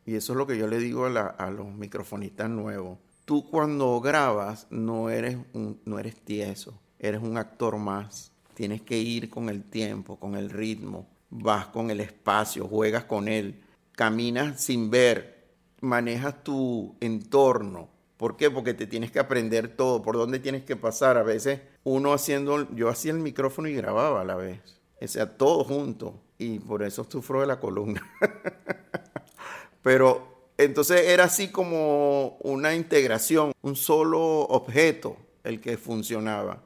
[0.07, 2.99] Y eso es lo que yo le digo a, los microfonistas nuevos.
[3.25, 8.33] Tú cuando grabas no eres, no eres tieso, eres un actor más.
[8.55, 13.29] Tienes que ir con el tiempo, con el ritmo, vas con el espacio, juegas con
[13.29, 17.89] él, caminas sin ver, manejas tu entorno.
[18.17, 18.51] ¿Por qué?
[18.51, 21.17] Porque te tienes que aprender todo, por dónde tienes que pasar.
[21.17, 24.61] A veces uno haciendo, yo hacía el micrófono y grababa a la vez.
[25.01, 28.03] O sea, todo junto y por eso sufro de la columna.
[29.83, 36.63] Pero entonces era así como una integración, un solo objeto el que funcionaba.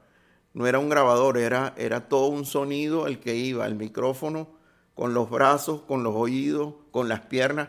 [0.53, 4.47] No era un grabador, era, era todo un sonido el que iba, el micrófono,
[4.93, 7.67] con los brazos, con los oídos, con las piernas,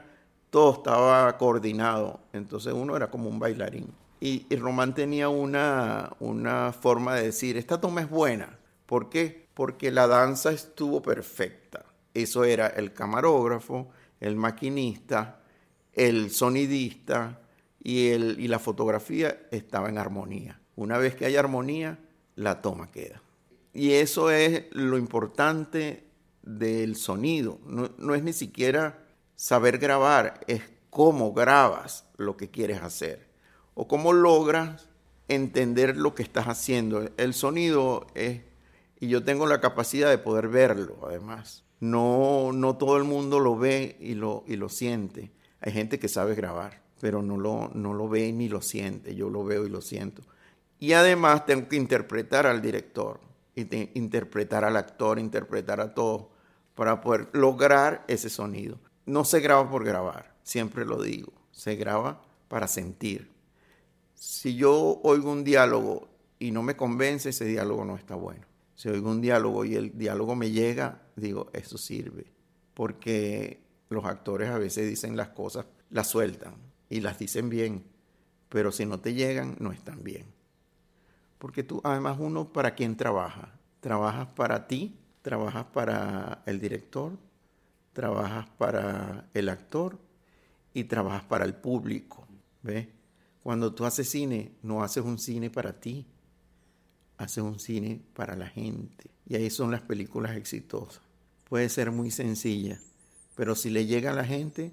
[0.51, 2.21] todo estaba coordinado.
[2.33, 3.92] Entonces uno era como un bailarín.
[4.21, 8.61] Y, y Román tenía una, una forma de decir, esta toma es buena.
[8.87, 9.49] ¿Por qué?
[9.55, 11.85] Porque la danza estuvo perfecta
[12.22, 13.88] eso era el camarógrafo,
[14.20, 15.40] el maquinista,
[15.92, 17.40] el sonidista
[17.83, 18.16] y,
[18.48, 20.61] la fotografía estaba en armonía.
[20.76, 21.98] Una vez que hay armonía,
[22.35, 23.22] la toma queda.
[23.72, 26.05] Y eso es lo importante
[26.42, 27.59] del sonido.
[27.66, 33.26] No, no, es ni siquiera saber grabar, es cómo grabas lo que quieres hacer
[33.74, 34.88] o cómo logras
[35.29, 37.11] entender lo que estás haciendo.
[37.16, 38.42] El sonido es,
[38.98, 41.65] y yo tengo la capacidad de poder verlo además.
[41.81, 45.31] No, no todo el mundo lo ve y lo, y lo siente.
[45.61, 49.15] Hay gente que sabe grabar, pero no lo, no lo ve ni lo siente.
[49.15, 50.23] Yo lo veo y lo siento.
[50.79, 53.21] Y además tengo que interpretar al director,
[53.55, 56.27] interpretar al actor, interpretar a todos
[56.75, 58.79] para poder lograr ese sonido.
[59.07, 61.33] No se graba por grabar, siempre lo digo.
[61.51, 63.31] Se graba para sentir.
[64.15, 66.09] Si yo oigo un diálogo
[66.39, 69.99] y no me convence, ese diálogo no está bueno si oigo un diálogo y el
[69.99, 72.33] diálogo me llega, digo, eso sirve.
[72.74, 76.55] Porque los actores a veces dicen las cosas, las sueltan
[76.88, 77.85] y las dicen bien,
[78.48, 80.26] pero si no te llegan, no están bien.
[81.38, 83.59] Porque tú, además, uno para quién trabaja.
[83.81, 87.12] Trabajas para ti, trabajas para el director,
[87.92, 89.98] trabajas para el actor
[90.72, 92.26] y trabajas para el público.
[92.62, 92.88] ¿Ves?
[93.42, 96.07] Cuando tú haces cine, no haces un cine para ti,
[97.16, 99.11] hace un cine para la gente.
[99.26, 101.06] Y ahí son las películas exitosas.
[101.48, 102.80] Puede ser muy sencilla,
[103.37, 104.72] pero si le llega a la gente,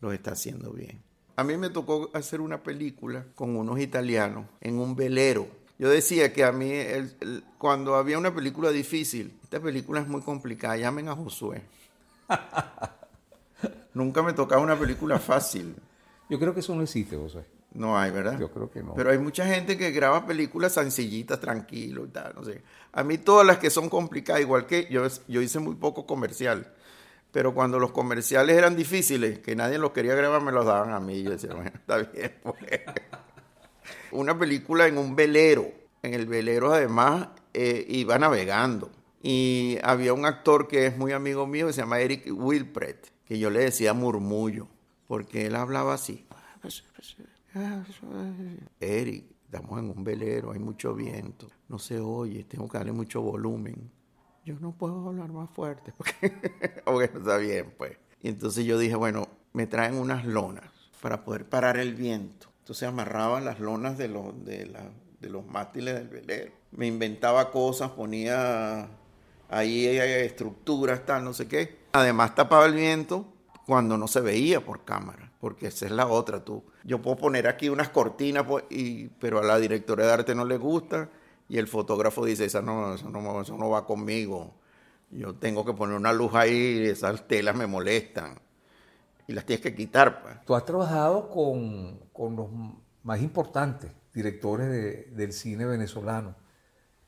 [0.00, 1.02] lo está haciendo bien.
[1.36, 5.46] A mí me tocó hacer una película con unos italianos en un velero.
[5.78, 6.72] Yo decía que a mí,
[7.58, 11.62] cuando había una película difícil, esta película es muy complicada, llamen a Josué.
[13.92, 15.76] Nunca me tocaba una película fácil.
[16.30, 17.44] Yo creo que eso no existe, Josué.
[17.72, 18.38] No hay, ¿verdad?
[18.38, 18.94] Yo creo que no.
[18.94, 22.62] Pero hay mucha gente que graba películas sencillitas, tranquilo y tal, no sé.
[22.92, 26.72] A mí todas las que son complicadas, igual que yo, yo hice muy poco comercial,
[27.36, 31.00] pero cuando los comerciales eran difíciles, que nadie los quería grabar, me los daban a
[31.00, 31.22] mí.
[31.22, 32.34] Yo decía, bueno, está bien.
[32.42, 32.80] Pues".
[34.10, 35.70] Una película en un velero.
[36.02, 38.90] En el velero, además, eh, iba navegando.
[39.22, 43.38] Y había un actor que es muy amigo mío, que se llama Eric Wilpret, que
[43.38, 44.68] yo le decía murmullo,
[45.06, 46.26] porque él hablaba así.
[48.80, 53.22] Eric, estamos en un velero, hay mucho viento, no se oye, tengo que darle mucho
[53.22, 53.90] volumen.
[54.44, 56.32] Yo no puedo hablar más fuerte porque,
[56.86, 57.96] no está bien, pues.
[58.20, 60.64] Y entonces yo dije, bueno, me traen unas lonas
[61.00, 62.48] para poder parar el viento.
[62.58, 64.70] Entonces amarraba las lonas de los, de,
[65.20, 66.52] de los mástiles del velero.
[66.72, 68.88] Me inventaba cosas, ponía
[69.48, 71.78] ahí estructuras, tal, no sé qué.
[71.92, 73.26] Además tapaba el viento
[73.66, 76.44] cuando no se veía por cámara porque esa es la otra.
[76.44, 80.34] Tú, yo puedo poner aquí unas cortinas, pues, y, pero a la directora de arte
[80.34, 81.10] no le gusta
[81.48, 84.54] y el fotógrafo dice, esa no, eso, no, eso no va conmigo.
[85.10, 88.38] Yo tengo que poner una luz ahí esas telas me molestan.
[89.26, 90.22] Y las tienes que quitar.
[90.22, 90.44] Pues.
[90.44, 92.48] Tú has trabajado con, con los
[93.02, 96.36] más importantes directores de, del cine venezolano.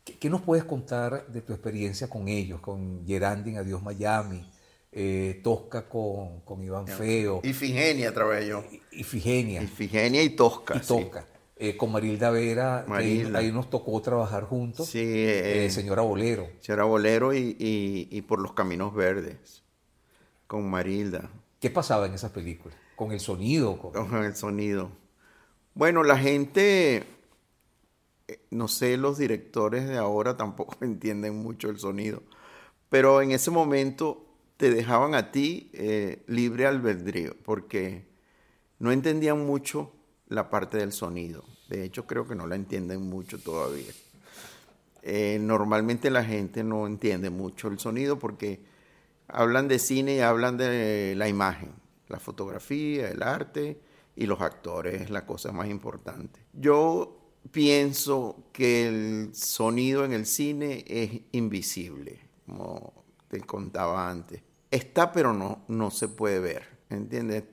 [0.04, 4.44] ¿Qué, ¿Qué, nos puedes contar de tu experiencia con ellos, con Gerandin Adiós Miami,
[4.92, 7.40] eh, Tosca con, con Iván Feo.
[7.44, 8.64] Ifigenia trabajé yo.
[8.92, 9.62] Ifigenia.
[9.62, 10.76] Ifigenia y Tosca.
[10.76, 11.26] Y Tosca.
[11.60, 13.40] Eh, con Marilda Vera, Marilda.
[13.40, 14.88] Ahí, nos tocó trabajar juntos.
[14.88, 15.02] Sí.
[15.02, 16.48] Eh, señora Bolero.
[16.60, 19.64] Señora Bolero y, y, por los Caminos Verdes.
[20.46, 21.28] Con Marilda.
[21.60, 22.78] ¿Qué pasaba en esas películas?
[22.94, 23.76] ¿Con el sonido?
[23.76, 24.90] Con, el sonido.
[25.74, 27.04] Bueno, la gente,
[28.50, 32.22] no sé, los directores de ahora tampoco entienden mucho el sonido.
[32.88, 34.27] Pero en ese momento
[34.58, 38.04] te dejaban a ti eh, libre albedrío, porque
[38.80, 39.92] no entendían mucho
[40.26, 41.44] la parte del sonido.
[41.68, 43.92] De hecho, creo que no la entienden mucho todavía.
[45.02, 48.60] Eh, normalmente la gente no entiende mucho el sonido porque
[49.28, 51.70] hablan de cine y hablan de la imagen,
[52.08, 53.80] la fotografía, el arte
[54.16, 56.40] y los actores es la cosa más importante.
[56.52, 64.47] Yo pienso que el sonido en el cine es invisible, como te contaba antes.
[64.70, 67.44] Está, pero no, no se puede ver, ¿entiendes?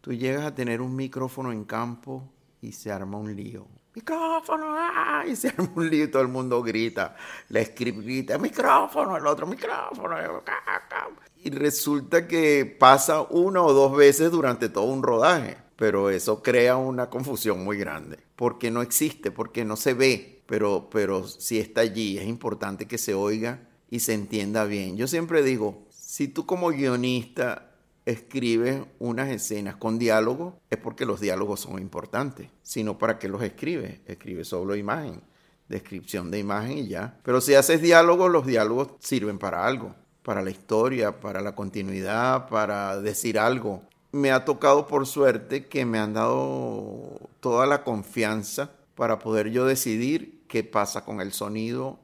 [0.00, 3.66] Tú llegas a tener un micrófono en campo y se arma un lío.
[3.94, 5.24] Micrófono, ¡ah!
[5.26, 7.16] y se arma un lío y todo el mundo grita.
[7.50, 10.16] La script grita, micrófono, el otro micrófono.
[11.36, 15.58] Y resulta que pasa una o dos veces durante todo un rodaje.
[15.76, 18.18] Pero eso crea una confusión muy grande.
[18.36, 20.42] Porque no existe, porque no se ve.
[20.46, 24.96] Pero, pero si está allí, es importante que se oiga y se entienda bien.
[24.96, 27.70] Yo siempre digo, si tú como guionista
[28.04, 32.48] escribes unas escenas con diálogo, es porque los diálogos son importantes.
[32.64, 34.00] Sino para qué los escribes.
[34.06, 35.22] Escribes solo imagen,
[35.68, 37.20] descripción de imagen y ya.
[37.22, 39.94] Pero si haces diálogos, los diálogos sirven para algo.
[40.24, 43.84] Para la historia, para la continuidad, para decir algo.
[44.10, 49.64] Me ha tocado por suerte que me han dado toda la confianza para poder yo
[49.64, 52.00] decidir qué pasa con el sonido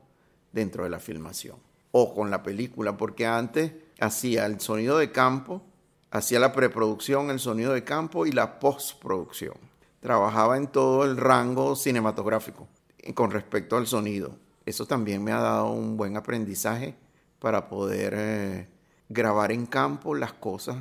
[0.52, 1.56] dentro de la filmación
[1.90, 5.62] o con la película, porque antes hacía el sonido de campo
[6.16, 9.54] Hacía la preproducción, el sonido de campo y la postproducción.
[10.00, 12.68] Trabajaba en todo el rango cinematográfico
[13.14, 14.38] con respecto al sonido.
[14.64, 16.94] Eso también me ha dado un buen aprendizaje
[17.38, 18.68] para poder eh,
[19.08, 20.78] grabar en campo las cosas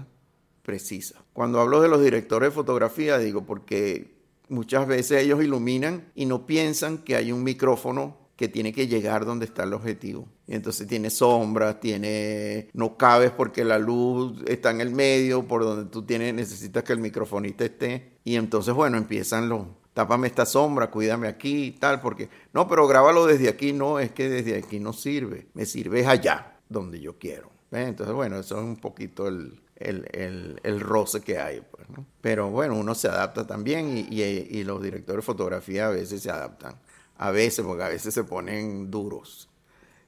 [0.62, 1.22] precisas.
[1.34, 4.16] Cuando hablo de los directores de fotografía, digo porque
[4.48, 9.26] muchas veces ellos iluminan y no piensan que hay un micrófono que tiene que llegar
[9.26, 10.28] donde está el objetivo.
[10.48, 15.64] Y entonces tiene sombras, tiene no cabes porque la luz está en el medio, por
[15.64, 18.18] donde tú tienes necesitas que el microfonista esté.
[18.24, 22.86] Y entonces bueno, empiezan los tápame esta sombra, cuídame aquí y tal, porque no, pero
[22.86, 27.18] grábalo desde aquí, no, es que desde aquí no sirve, me sirve allá, donde yo
[27.18, 27.50] quiero.
[27.72, 31.62] Entonces bueno, eso es un poquito el, el, roce que hay.
[31.62, 31.88] Pues,
[32.20, 36.30] Pero bueno, uno se adapta también y, y los directores de fotografía a veces se
[36.30, 36.76] adaptan
[37.18, 39.50] a veces, porque a veces se ponen duros,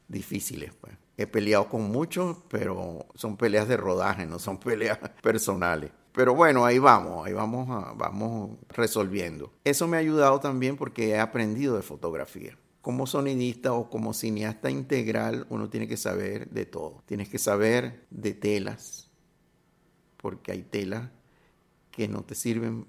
[0.08, 0.74] difíciles.
[0.80, 0.94] Pues.
[1.18, 5.92] He peleado con muchos, pero son peleas de rodaje, no son peleas personales.
[6.12, 9.54] Pero bueno, ahí vamos, ahí vamos, vamos resolviendo.
[9.64, 12.58] Eso me ha ayudado también porque he aprendido de fotografía.
[12.82, 17.04] Como sonidista o como cineasta integral, uno tiene que saber de todo.
[17.06, 19.12] Tienes que saber de telas,
[20.18, 21.10] porque hay telas
[21.92, 22.88] que no te sirven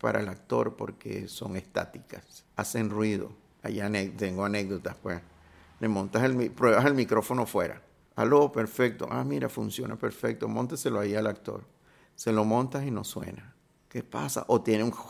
[0.00, 5.20] para el actor porque son estáticas, hacen ruido Allá tengo anécdotas, pues.
[5.80, 7.82] Le montas el, pruebas el micrófono fuera.
[8.14, 9.08] Aló, perfecto.
[9.10, 10.46] Ah, mira, funciona perfecto.
[10.48, 11.64] Mónteselo ahí al actor.
[12.14, 13.56] Se lo montas y no suena.
[13.88, 14.44] ¿Qué pasa?
[14.48, 14.92] O tiene un...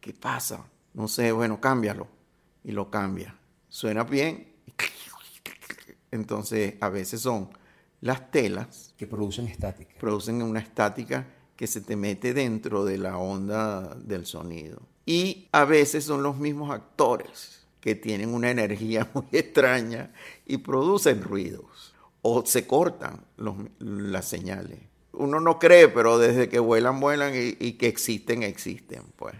[0.00, 0.64] ¿Qué pasa?
[0.94, 2.08] No sé, bueno, cámbialo.
[2.64, 3.36] Y lo cambia.
[3.68, 4.54] Suena bien.
[6.10, 7.50] Entonces, a veces son
[8.00, 8.94] las telas.
[8.96, 9.94] Que producen estática.
[10.00, 11.26] Producen una estática
[11.56, 14.80] que se te mete dentro de la onda del sonido.
[15.08, 20.12] Y a veces son los mismos actores que tienen una energía muy extraña
[20.44, 23.24] y producen ruidos o se cortan
[23.78, 24.78] las señales.
[25.14, 29.00] Uno no cree, pero desde que vuelan, vuelan y, que existen, existen.
[29.16, 29.34] Pues.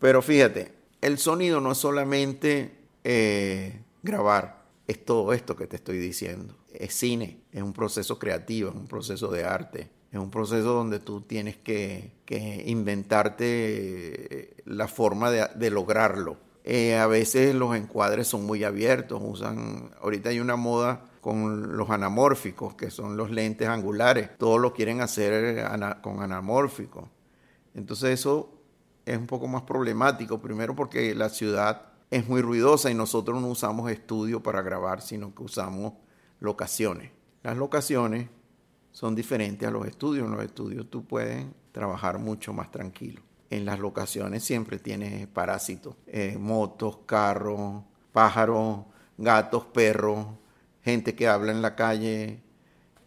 [0.00, 2.72] Pero fíjate, el sonido no es solamente
[3.04, 6.56] eh, grabar, es todo esto que te estoy diciendo.
[6.74, 11.00] Es cine, es un proceso creativo, es un proceso de arte es un proceso donde
[11.00, 12.20] tú tienes que,
[12.66, 16.36] inventarte eh, la forma de, lograrlo.
[16.64, 21.90] Eh, a veces los encuadres son muy abiertos, usan, ahorita hay una moda con los
[21.90, 25.66] anamórficos, que son los lentes angulares, todos lo quieren hacer
[26.02, 27.04] con anamórficos.
[27.74, 28.50] Entonces eso
[29.06, 33.48] es un poco más problemático, primero porque la ciudad es muy ruidosa y nosotros no
[33.48, 35.94] usamos estudio para grabar, sino que usamos
[36.38, 37.10] locaciones.
[37.42, 38.28] Las locaciones
[38.92, 40.26] son diferentes a los estudios.
[40.26, 43.22] En los estudios tú puedes trabajar mucho más tranquilo.
[43.50, 47.82] En las locaciones siempre tienes parásitos, eh, motos, carros,
[48.12, 48.84] pájaros,
[49.18, 50.26] gatos, perros,
[50.82, 52.40] gente que habla en la calle,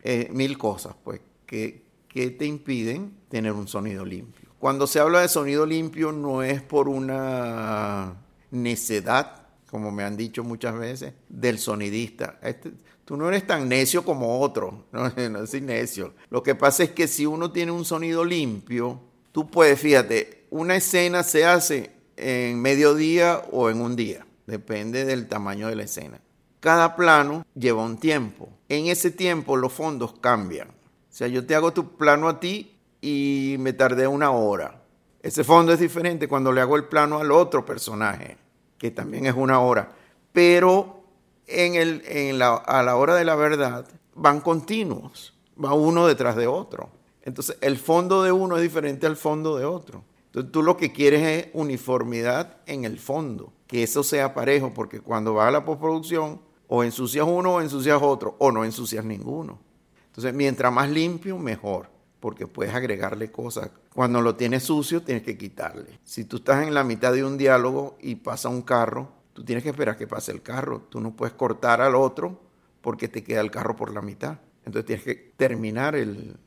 [0.04, 4.50] eh, mil cosas, pues, que, que te impiden tener un sonido limpio.
[4.60, 8.16] Cuando se habla de sonido limpio no es por una
[8.52, 12.40] necedad, como me han dicho muchas veces, del sonidista.
[12.42, 12.72] Este,
[13.06, 16.14] tú no eres tan necio como otro, no, no soy necio.
[16.30, 19.00] Lo que pasa es que si uno tiene un sonido limpio,
[19.32, 25.28] tú puedes, fíjate, una escena se hace en mediodía o en un día, depende del
[25.28, 26.20] tamaño de la escena.
[26.60, 28.50] Cada plano lleva un tiempo.
[28.70, 30.70] En ese tiempo los fondos cambian.
[30.70, 34.82] O sea, yo te hago tu plano a ti y me tardé una hora.
[35.22, 38.38] Ese fondo es diferente cuando le hago el plano al otro personaje,
[38.78, 39.92] que también es una hora.
[40.32, 41.05] Pero
[41.48, 45.34] en el, la, a la hora de la verdad van continuos,
[45.64, 46.90] va uno detrás de otro.
[47.22, 50.04] Entonces, el fondo de uno es diferente al fondo de otro.
[50.28, 55.00] Entonces, tú lo que quieres es uniformidad en el fondo, que eso sea parejo, porque
[55.00, 59.60] cuando va a la postproducción, o ensucias uno o ensucias otro, o no ensucias ninguno.
[60.08, 61.90] Entonces, mientras más limpio, mejor,
[62.20, 63.70] porque puedes agregarle cosas.
[63.94, 66.00] Cuando lo tienes sucio, tienes que quitarle.
[66.04, 69.64] Si tú estás en la mitad de un diálogo y pasa un carro, tú tienes
[69.64, 70.88] que esperar que pase el carro.
[70.90, 72.40] Tú no puedes cortar al otro
[72.82, 74.40] porque te queda el carro por la mitad.
[74.66, 76.38] Entonces tienes que terminar el,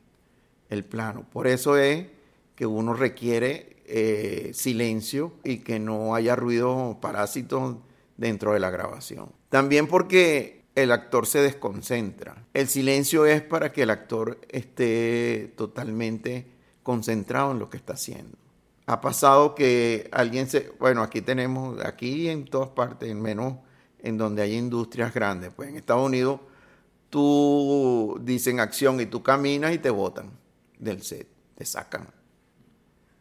[0.69, 1.23] el plano.
[1.31, 2.07] Por eso es
[2.55, 7.77] que uno requiere eh, silencio y que no haya ruido parásitos
[8.17, 9.31] dentro de la grabación.
[9.49, 12.43] También porque el actor se desconcentra.
[12.55, 16.47] El silencio es para que el actor esté totalmente
[16.81, 18.35] concentrado en lo que está haciendo.
[18.89, 23.53] Ha pasado que alguien se, bueno, aquí tenemos, aquí en todas partes, en menos
[23.99, 26.39] en donde hay industrias grandes, pues en Estados Unidos
[27.11, 30.31] tú dicen acción y tú caminas y te botan
[30.79, 32.07] del set, te sacan.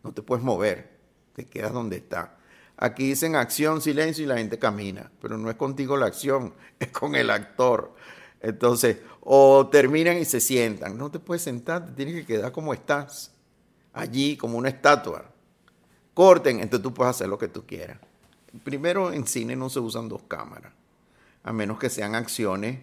[0.03, 1.01] No te puedes mover,
[1.35, 2.39] te quedas donde está.
[2.79, 6.89] Aquí dicen acción, silencio y la gente camina, pero no es contigo la acción, es
[6.89, 7.95] con el actor.
[8.41, 10.97] Entonces, o terminan y se sientan.
[10.97, 13.35] No te puedes sentar, te tienes que quedar como estás,
[13.93, 15.35] allí como una estatua.
[16.19, 17.97] Corten, entonces tú puedes hacer lo que tú quieras.
[18.65, 20.73] Primero, en cine no se usan dos cámaras,
[21.45, 22.81] a menos que sean acciones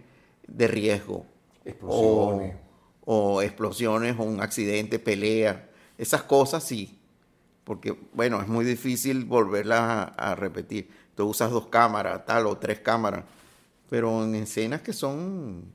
[0.47, 1.25] de riesgo.
[1.65, 2.55] Explosiones.
[3.03, 5.69] O, o explosiones, o un accidente, pelea.
[5.97, 6.97] Esas cosas sí,
[7.65, 10.89] porque bueno, es muy difícil volverla a, repetir.
[11.13, 13.25] Tú usas dos cámaras, tal, o tres cámaras,
[13.89, 15.73] pero en escenas que son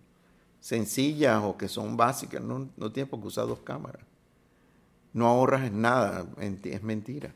[0.61, 4.01] sencillas o que son básicas, no, no tienes por qué usar dos cámaras.
[5.13, 7.35] No ahorras en nada, es mentira.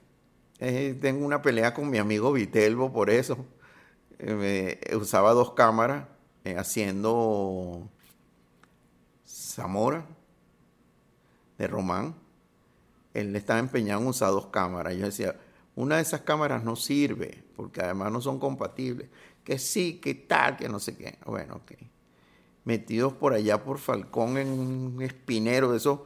[0.59, 3.45] Tengo una pelea con mi amigo Vitelbo por eso.
[4.19, 6.07] Eh, usaba dos cámaras
[6.45, 7.89] eh, haciendo
[9.27, 10.07] Zamora
[11.59, 12.15] de Román
[13.15, 14.95] él estaba empeñado en usar dos cámaras.
[14.97, 15.37] Yo decía,
[15.77, 19.09] una de esas cámaras no sirve, porque además no son compatibles.
[19.45, 21.19] Que sí, que tal, que no sé qué.
[21.25, 21.73] Bueno, ok.
[22.65, 26.01] Metidos por allá por Falcón en un espinero de esos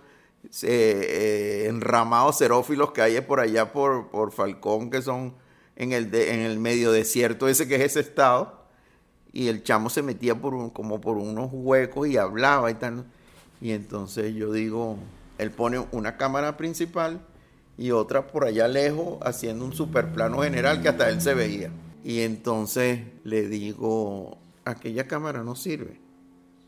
[0.62, 5.34] eh, enramados xerófilos que hay por allá por, por Falcón, que son
[5.76, 8.59] en el, en el medio desierto ese que es ese estado.
[9.32, 13.05] Y el chamo se metía por como por unos huecos y hablaba y tal.
[13.61, 14.97] Y entonces yo digo,
[15.39, 17.20] él pone una cámara principal
[17.76, 21.70] y otra por allá lejos haciendo un superplano general que hasta él se veía.
[22.05, 26.01] Y entonces le digo, aquella cámara no sirve,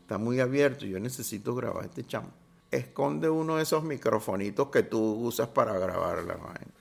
[0.01, 2.29] está muy abierto, yo necesito grabar este chamo.
[2.71, 6.71] Esconde uno de esos microfonitos que tú usas para grabar la vaina.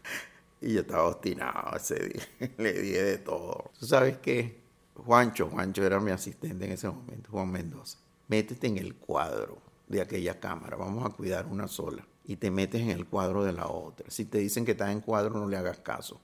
[0.61, 2.23] Y yo estaba obstinado ese día,
[2.59, 3.71] le dije de todo.
[3.79, 4.61] ¿Tú sabes qué?
[4.95, 7.99] Juancho, Juancho era mi asistente en ese momento, Juan Mendoza.
[8.29, 12.07] Métete en el cuadro de aquella cámara, vamos a cuidar una sola.
[12.25, 14.09] Y te metes en el cuadro de la otra.
[14.09, 16.21] Si te dicen que estás en cuadro, no le hagas caso.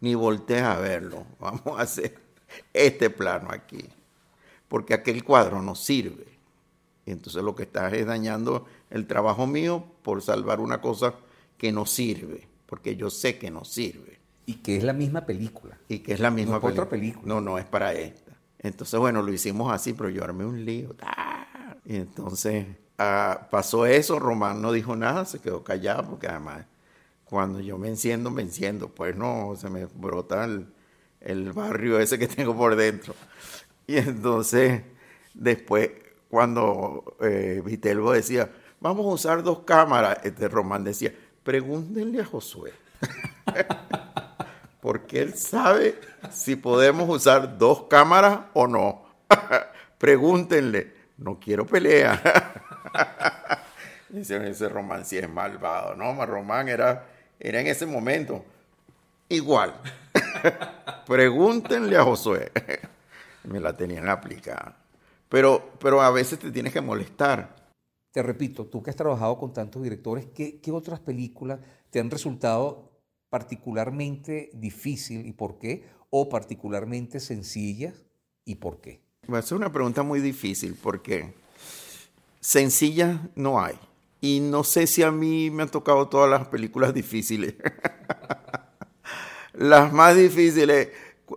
[0.00, 1.26] Ni voltees a verlo.
[1.38, 2.18] Vamos a hacer
[2.72, 3.86] este plano aquí.
[4.68, 6.38] Porque aquel cuadro no sirve.
[7.04, 11.14] Entonces lo que estás es dañando el trabajo mío por salvar una cosa
[11.56, 12.48] que no sirve.
[12.66, 14.20] Porque yo sé que no sirve.
[14.46, 15.78] Y que es la misma película.
[15.88, 16.82] Y que es la misma no película.
[16.82, 17.34] otra película.
[17.34, 18.32] No, no es para esta.
[18.58, 20.94] Entonces, bueno, lo hicimos así, pero yo armé un lío.
[21.84, 22.66] Y entonces
[23.02, 26.66] Ah, pasó eso, Román no dijo nada, se quedó callado, porque además
[27.24, 32.28] cuando yo me enciendo, me enciendo, pues no, se me brota el, barrio ese que
[32.28, 33.14] tengo por dentro.
[33.86, 34.82] Y entonces,
[35.32, 35.90] después,
[36.28, 38.50] cuando eh, Vitelbo decía,
[38.80, 41.12] vamos a usar dos cámaras, este Román decía,
[41.42, 42.72] pregúntenle a Josué.
[44.80, 46.00] porque él sabe
[46.30, 49.04] si podemos usar dos cámaras o no.
[49.98, 52.20] Pregúntenle, no quiero pelea.
[54.08, 55.94] Dice, ese Román sí es malvado.
[55.94, 57.06] No, Román era,
[57.38, 58.44] era en ese momento
[59.28, 59.74] igual.
[61.06, 62.50] Pregúntenle a Josué.
[63.44, 64.74] Me la tenían aplicada.
[65.28, 67.59] pero, pero a veces te tienes que molestar.
[68.12, 72.10] Te repito, tú que has trabajado con tantos directores, ¿qué, qué otras películas te han
[72.10, 72.90] resultado
[73.28, 75.84] particularmente difícil y por qué?
[76.10, 77.94] ¿O particularmente sencillas
[78.44, 79.00] y por qué?
[79.32, 81.32] Va a ser una pregunta muy difícil porque
[82.40, 83.78] sencillas no hay.
[84.20, 87.54] Y no sé si a mí me han tocado todas las películas difíciles.
[89.54, 90.88] las más difíciles.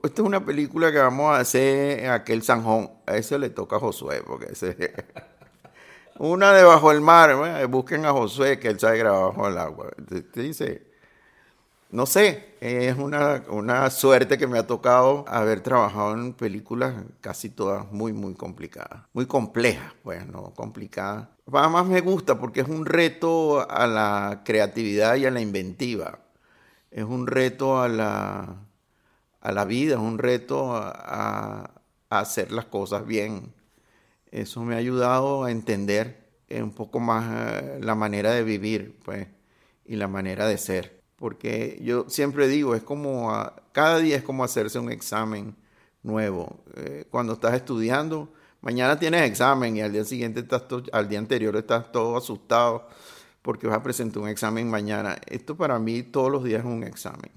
[0.03, 2.89] Esta es una película que vamos a hacer en aquel Sanjón.
[3.05, 4.75] A ese le toca a Josué, porque ese.
[6.19, 7.67] Una de Bajo el Mar.
[7.67, 9.91] busquen a Josué, que él sabe grabar bajo el agua.
[10.07, 10.93] Te dice
[11.93, 17.91] no sé, es una, suerte que me ha tocado haber trabajado en películas casi todas
[17.91, 19.03] muy, muy complicadas.
[19.13, 21.27] Muy complejas, pues, no complicadas.
[21.53, 26.17] Además me gusta porque es un reto a la creatividad y a la inventiva.
[26.89, 28.55] Es un reto a la,
[29.41, 31.69] a la vida, es un reto a,
[32.09, 33.53] a hacer las cosas bien.
[34.33, 39.27] Eso me ha ayudado a entender un poco más eh, la manera de vivir, pues,
[39.85, 43.31] y la manera de ser porque yo siempre digo, es como,
[43.71, 45.55] cada día es como hacerse un examen
[46.01, 46.65] nuevo.
[46.75, 51.55] Eh, cuando estás estudiando, mañana tienes examen y al día siguiente estás al día anterior
[51.55, 52.89] estás todo asustado
[53.41, 55.15] porque vas a presentar un examen mañana.
[55.27, 57.31] Esto para mí todos los días es un examen.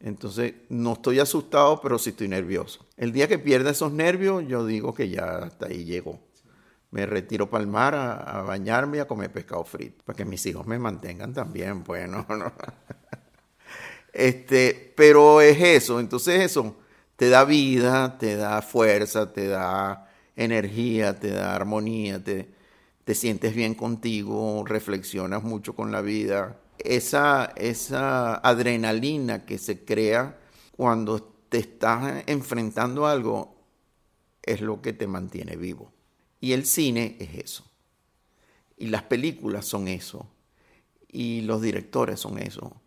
[0.00, 2.86] Entonces, no estoy asustado, pero sí estoy nervioso.
[2.96, 6.20] El día que pierda esos nervios, yo digo que ya hasta ahí llegó
[6.90, 10.44] me retiro para el mar a, bañarme y a comer pescado frito, para que mis
[10.46, 12.52] hijos me mantengan también, bueno, no.
[14.10, 16.74] Este, pero es eso, entonces eso
[17.14, 22.48] te da vida, te da fuerza, te da energía, te da armonía, te,
[23.04, 26.56] te sientes bien contigo, reflexionas mucho con la vida.
[26.78, 30.38] Esa, esa adrenalina que se crea
[30.76, 33.56] cuando te estás enfrentando a algo
[34.42, 35.92] es lo que te mantiene vivo.
[36.40, 37.64] Y el cine es eso.
[38.76, 40.28] Y las películas son eso.
[41.08, 42.80] Y los directores son eso.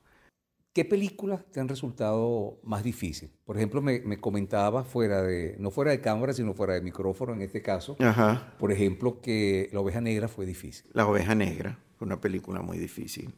[0.73, 3.33] ¿Qué películas te han resultado más difíciles?
[3.43, 7.33] Por ejemplo, me, me comentaba fuera de, no fuera de cámara, sino fuera de micrófono
[7.33, 7.97] en este caso.
[7.99, 8.55] Ajá.
[8.57, 10.89] Por ejemplo, que La Oveja Negra fue difícil.
[10.93, 13.33] La Oveja Negra fue una película muy difícil.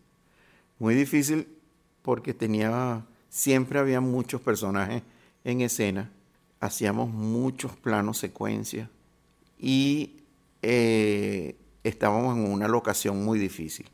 [0.79, 1.47] Muy difícil
[2.01, 5.03] porque tenía, siempre había muchos personajes
[5.43, 6.11] en escena.
[6.59, 8.89] Hacíamos muchos planos secuencias
[9.59, 10.17] y
[10.61, 13.89] eh, estábamos en una locación muy difícil,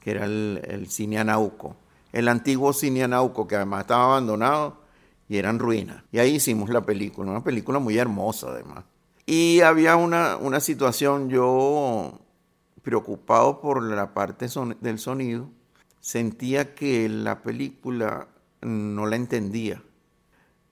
[0.00, 1.76] que era el, cine Anauco,
[2.12, 4.82] el antiguo cine Anauco, que además estaba abandonado
[5.28, 6.02] y eran ruinas.
[6.12, 8.84] Y ahí hicimos la película, una película muy hermosa además.
[9.26, 12.20] Y había una, una situación, yo
[12.82, 14.46] preocupado por la parte
[14.80, 15.48] del sonido,
[16.04, 18.28] sentía que la película
[18.60, 19.82] no la entendía.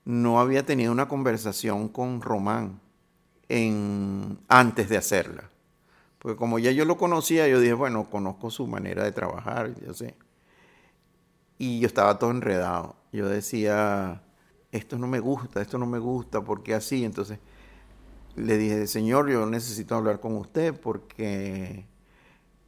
[0.05, 2.79] No había tenido una conversación con Román
[3.49, 5.49] en, antes de hacerla.
[6.19, 9.95] Porque como ya yo lo conocía, yo dije, bueno, conozco su manera de trabajar, yo
[9.95, 10.15] sé.
[11.57, 12.95] Y yo estaba todo enredado.
[13.11, 14.21] Yo decía,
[14.71, 17.03] esto no me gusta, esto no me gusta, ¿por qué así?
[17.03, 17.39] Entonces
[18.35, 21.87] le dije, Señor, yo necesito hablar con usted porque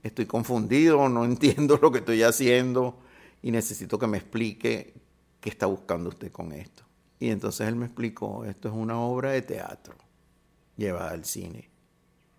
[0.07, 2.97] estoy confundido, no entiendo lo que estoy haciendo
[3.41, 4.93] y necesito que me explique
[5.41, 6.83] qué está buscando usted con esto.
[7.19, 9.95] Y entonces él me explicó, esto es una obra de teatro
[10.77, 11.69] llevada al cine,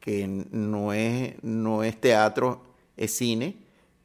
[0.00, 2.62] que no es, no es teatro,
[2.96, 3.56] es cine,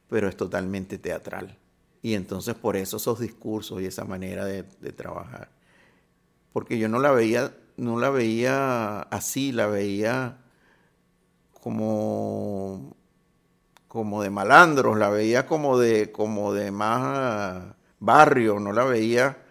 [0.08, 1.56] pero es totalmente teatral.
[2.02, 5.50] Y entonces por eso esos discursos y esa manera de, trabajar.
[6.52, 10.38] Porque yo no la veía, no la veía así, la veía
[11.60, 12.96] como,
[13.92, 17.62] como de malandros, la veía como de, como de más
[18.00, 19.42] barrio, no la veía,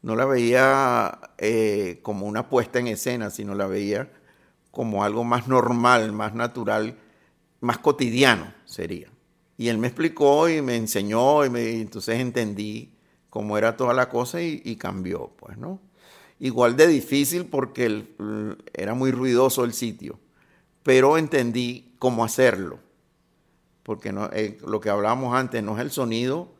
[0.00, 4.10] no la veía eh, como una puesta en escena, sino la veía
[4.70, 6.96] como algo más normal, más natural,
[7.60, 9.08] más cotidiano sería.
[9.58, 12.94] Y él me explicó y me enseñó y, me, entonces entendí
[13.28, 15.78] cómo era toda la cosa y, cambió, pues, ¿no?
[16.38, 18.14] Igual de difícil porque
[18.72, 20.18] era muy ruidoso el sitio,
[20.82, 22.78] pero entendí cómo hacerlo.
[23.82, 26.52] Porque eh, lo que hablábamos antes no es el sonido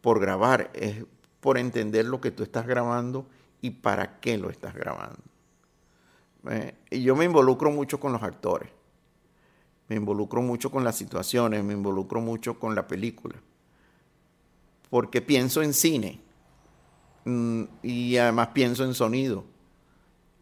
[0.00, 1.04] por grabar, es
[1.40, 3.26] por entender lo que tú estás grabando
[3.60, 5.18] y para qué lo estás grabando.
[6.48, 8.70] Eh, y yo me involucro mucho con los actores,
[9.88, 13.36] me involucro mucho con las situaciones, me involucro mucho con la película,
[14.90, 16.20] porque pienso en cine
[17.24, 19.44] mm, y además pienso en sonido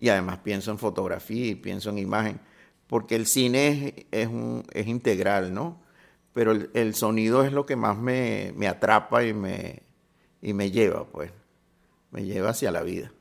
[0.00, 2.40] y además pienso en fotografía y pienso en imagen,
[2.86, 4.28] porque el cine es,
[4.86, 5.80] integral, ¿no?
[6.34, 9.82] Pero el, sonido es lo que más me, me atrapa y me,
[10.42, 11.30] y me lleva, pues,
[12.10, 13.12] me lleva hacia la vida.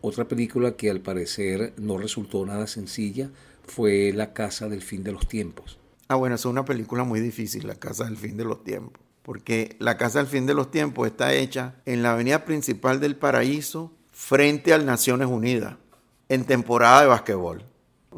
[0.00, 3.30] Otra película que al parecer no resultó nada sencilla
[3.66, 5.78] fue La Casa del Fin de los Tiempos.
[6.06, 9.76] Ah, bueno, es una película muy difícil, La Casa del Fin de los Tiempos, porque
[9.80, 13.92] La Casa del Fin de los Tiempos está hecha en la avenida principal del Paraíso,
[14.12, 15.76] frente al Naciones Unidas,
[16.28, 17.64] en temporada de basquetbol.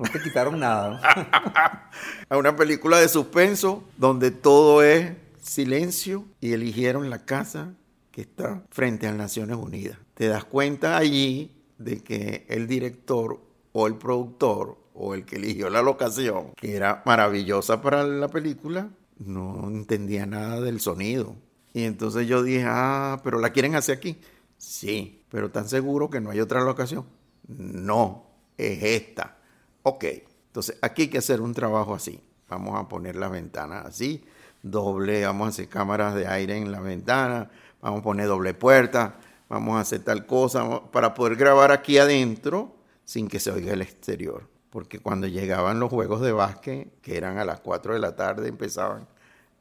[0.00, 0.98] No te quitaron nada.
[2.30, 7.74] a una película de suspenso donde todo es silencio y eligieron la casa
[8.10, 9.98] que está frente a Naciones Unidas.
[10.14, 13.42] Te das cuenta allí de que el director
[13.72, 18.88] o el productor o el que eligió la locación, que era maravillosa para la película,
[19.18, 21.36] no entendía nada del sonido.
[21.74, 24.18] Y entonces yo dije, ah, pero la quieren hacer aquí.
[24.56, 27.04] Sí, pero ¿tan seguro que no hay otra locación?
[27.46, 28.24] No,
[28.56, 29.39] es esta.
[29.82, 30.04] Ok,
[30.46, 32.22] entonces aquí hay que hacer un trabajo así.
[32.48, 34.24] Vamos a poner las ventanas así,
[34.62, 37.50] doble, vamos a hacer cámaras de aire en la ventana,
[37.80, 39.16] vamos a poner doble puerta,
[39.48, 43.82] vamos a hacer tal cosa para poder grabar aquí adentro sin que se oiga el
[43.82, 44.48] exterior.
[44.70, 48.48] Porque cuando llegaban los juegos de básquet, que eran a las 4 de la tarde,
[48.48, 49.08] empezaban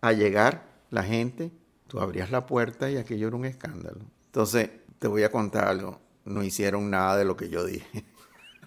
[0.01, 1.51] a llegar la gente,
[1.88, 4.01] tú abrías la puerta y aquello era un escándalo.
[4.28, 5.99] Entonces, te voy a contar algo.
[6.26, 8.05] No hicieron nada de lo que yo dije.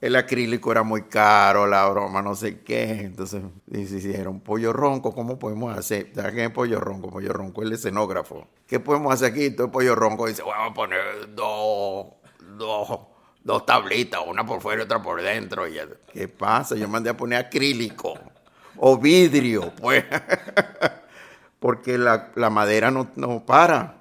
[0.00, 3.02] el acrílico era muy caro, la broma, no sé qué.
[3.02, 6.10] Entonces, hicieron pollo ronco, ¿cómo podemos hacer?
[6.14, 7.10] ¿Sabes qué es pollo ronco?
[7.10, 8.48] Pollo ronco es el escenógrafo.
[8.66, 9.44] ¿Qué podemos hacer aquí?
[9.44, 12.06] El pollo ronco dice, vamos a poner dos,
[12.56, 12.98] dos,
[13.44, 15.68] dos tablitas, una por fuera y otra por dentro.
[15.68, 15.78] Y
[16.12, 16.76] ¿Qué pasa?
[16.76, 18.18] Yo mandé a poner acrílico
[18.78, 20.04] o vidrio, pues.
[21.58, 23.96] Porque la, la madera no, no para.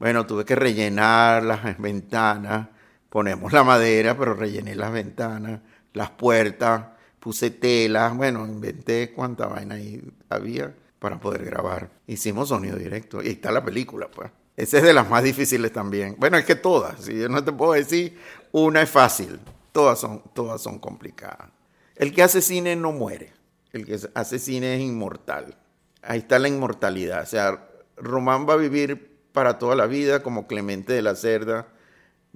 [0.00, 2.68] Bueno, tuve que rellenar las ventanas
[3.08, 5.60] ponemos la madera, pero rellené las ventanas,
[5.92, 6.86] las puertas,
[7.20, 11.90] puse telas, bueno, inventé cuánta vaina ahí había para poder grabar.
[12.06, 14.30] Hicimos sonido directo y ahí está la película, pues.
[14.56, 16.16] Esa es de las más difíciles también.
[16.18, 18.18] Bueno, es que todas, si yo no te puedo decir,
[18.52, 19.38] una es fácil,
[19.72, 21.48] todas son, todas son complicadas.
[21.94, 23.32] El que hace cine no muere,
[23.72, 25.56] el que hace cine es inmortal.
[26.02, 27.22] Ahí está la inmortalidad.
[27.22, 31.68] O sea, Román va a vivir para toda la vida como Clemente de la Cerda,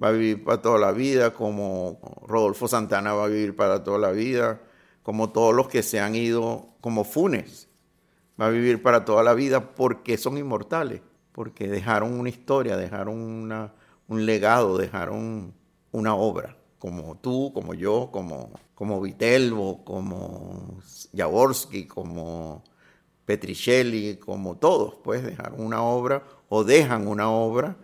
[0.01, 3.99] va a vivir para toda la vida, como Rodolfo Santana va a vivir para toda
[3.99, 4.61] la vida,
[5.03, 7.69] como todos los que se han ido, como Funes,
[8.39, 13.71] va a vivir para toda la vida porque son inmortales, porque dejaron una historia, dejaron
[14.07, 15.53] un legado, dejaron
[15.91, 20.79] una obra, como tú, como yo, como, como Vitelbo, como
[21.15, 22.63] Jaworski, como
[23.25, 27.77] Petricelli, como todos, pues dejaron una obra o dejan una obra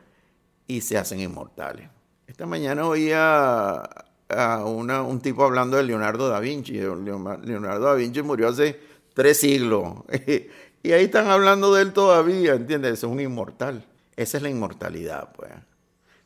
[0.65, 1.89] y se hacen inmortales.
[2.28, 3.89] Esta mañana oía
[4.30, 6.73] a un tipo hablando de Leonardo da Vinci.
[6.73, 8.78] Leonardo da Vinci murió hace
[9.13, 10.03] tres siglos.
[10.84, 12.93] y ahí están hablando de él todavía, ¿entiendes?
[12.93, 13.86] Es un inmortal.
[14.17, 15.51] Esa es la inmortalidad, pues.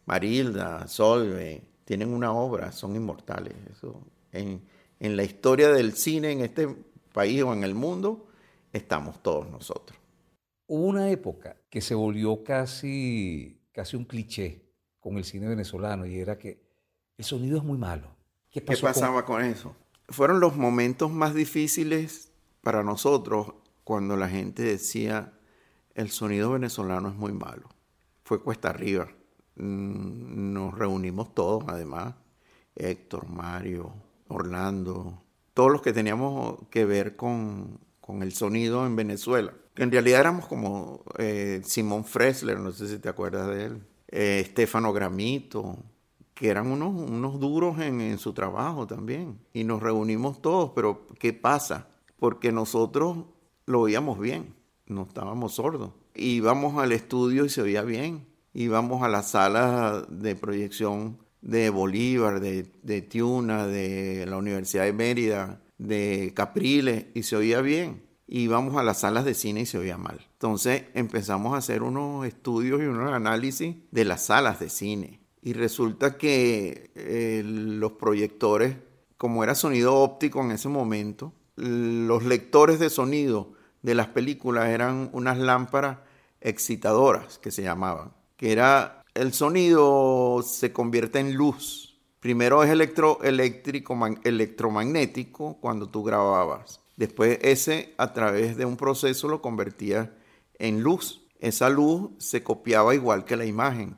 [0.06, 3.54] Marilda, Solve, tienen una obra, son inmortales.
[4.32, 4.60] En,
[5.00, 6.68] en la historia del cine en este
[7.14, 8.26] país o en el mundo,
[8.74, 10.00] estamos todos nosotros.
[10.66, 14.61] Hubo una época que se volvió casi, casi un cliché
[15.02, 16.64] con el cine venezolano y era que
[17.18, 18.08] el sonido es muy malo.
[18.50, 19.44] ¿Qué, pasaba con...
[19.44, 19.76] eso?
[20.08, 22.32] Fueron los momentos más difíciles
[22.62, 25.34] para nosotros cuando la gente decía
[25.96, 27.70] el sonido venezolano es muy malo.
[28.24, 29.10] Fue cuesta arriba.
[29.56, 32.16] Mm, nos reunimos todos, además,
[32.76, 33.94] Héctor, Mario,
[34.28, 35.22] Orlando,
[35.54, 37.80] todos los que teníamos que ver con,
[38.22, 39.54] el sonido en Venezuela.
[39.78, 43.88] En realidad éramos como eh, Simón Fresler, no sé si te acuerdas de él.
[44.12, 45.78] Eh, Estefano Gramito,
[46.34, 49.40] que eran unos, unos duros en, su trabajo también.
[49.54, 51.88] Y nos reunimos todos, pero ¿qué pasa?
[52.20, 53.26] Porque nosotros
[53.66, 54.54] lo oíamos bien,
[54.88, 55.92] no estábamos sordos.
[56.14, 58.28] Íbamos al estudio y se oía bien.
[58.54, 64.94] Íbamos a la sala de proyección de Bolívar, de, de Tiuna, de la Universidad de
[64.94, 69.78] Mérida, de Capriles, y se oía bien íbamos a las salas de cine y se
[69.78, 70.26] oía mal.
[70.34, 75.20] Entonces empezamos a hacer unos estudios y unos análisis de las salas de cine.
[75.42, 78.78] Y resulta que eh, los proyectores,
[79.18, 85.10] como era sonido óptico en ese momento, los lectores de sonido de las películas eran
[85.12, 85.98] unas lámparas
[86.40, 92.00] excitadoras que se llamaban, que era el sonido se convierte en luz.
[92.20, 99.28] Primero es electro, eléctrico, electromagnético cuando tú grababas Después ese a través de un proceso
[99.28, 100.14] lo convertía
[100.60, 101.22] en luz.
[101.40, 103.98] Esa luz se copiaba igual que la imagen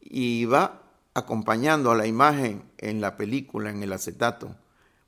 [0.00, 0.82] y iba
[1.14, 4.56] acompañando a la imagen en la película, en el acetato.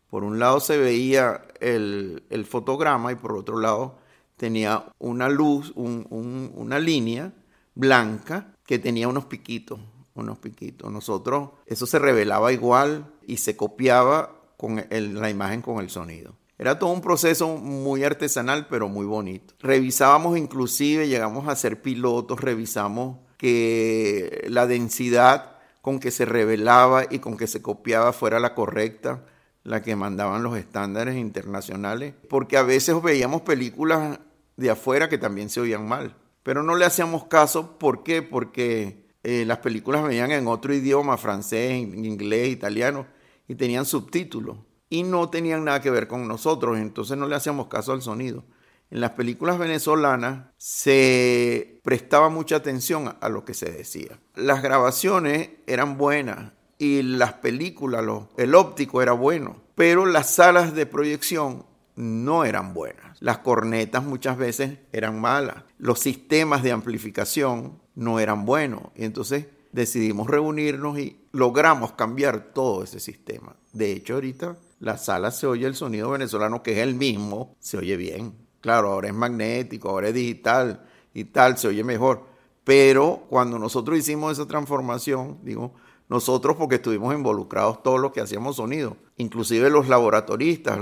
[0.08, 3.98] Por un lado se veía el, fotograma y por otro lado
[4.36, 7.32] tenía una luz, una línea
[7.74, 9.80] blanca que tenía unos piquitos
[10.16, 10.90] unos piquitos.
[10.90, 16.34] Nosotros, eso se revelaba igual y se copiaba con la imagen con el sonido.
[16.58, 19.54] Era todo un proceso muy artesanal, pero muy bonito.
[19.60, 27.18] Revisábamos inclusive, llegamos a hacer pilotos, revisamos que la densidad con que se revelaba y
[27.18, 29.24] con que se copiaba fuera la correcta,
[29.62, 34.18] la que mandaban los estándares internacionales, porque a veces veíamos películas
[34.56, 38.22] de afuera que también se oían mal, pero no le hacíamos caso, ¿por qué?
[38.22, 43.06] Porque eh, las películas venían en otro idioma, francés, inglés, italiano,
[43.46, 44.56] y tenían subtítulos
[44.88, 48.44] y no tenían nada que ver con nosotros, entonces no le hacíamos caso al sonido.
[48.90, 54.20] En las películas venezolanas se prestaba mucha atención a lo que se decía.
[54.36, 58.04] Las grabaciones eran buenas y las películas,
[58.36, 61.66] el óptico era bueno, pero las salas de proyección
[61.96, 63.20] no eran buenas.
[63.20, 65.64] Las cornetas muchas veces eran malas.
[65.78, 68.82] Los sistemas de amplificación no eran buenos.
[68.94, 73.56] Y entonces decidimos reunirnos y logramos cambiar todo ese sistema.
[73.72, 77.78] De hecho, ahorita la sala se oye el sonido venezolano, que es el mismo, se
[77.78, 78.34] oye bien.
[78.60, 82.24] Claro, ahora es magnético, ahora es digital y tal, se oye mejor.
[82.64, 85.72] Pero cuando nosotros hicimos esa transformación, digo,
[86.08, 90.78] nosotros porque estuvimos involucrados todos los que hacíamos sonido, inclusive los laboratoristas,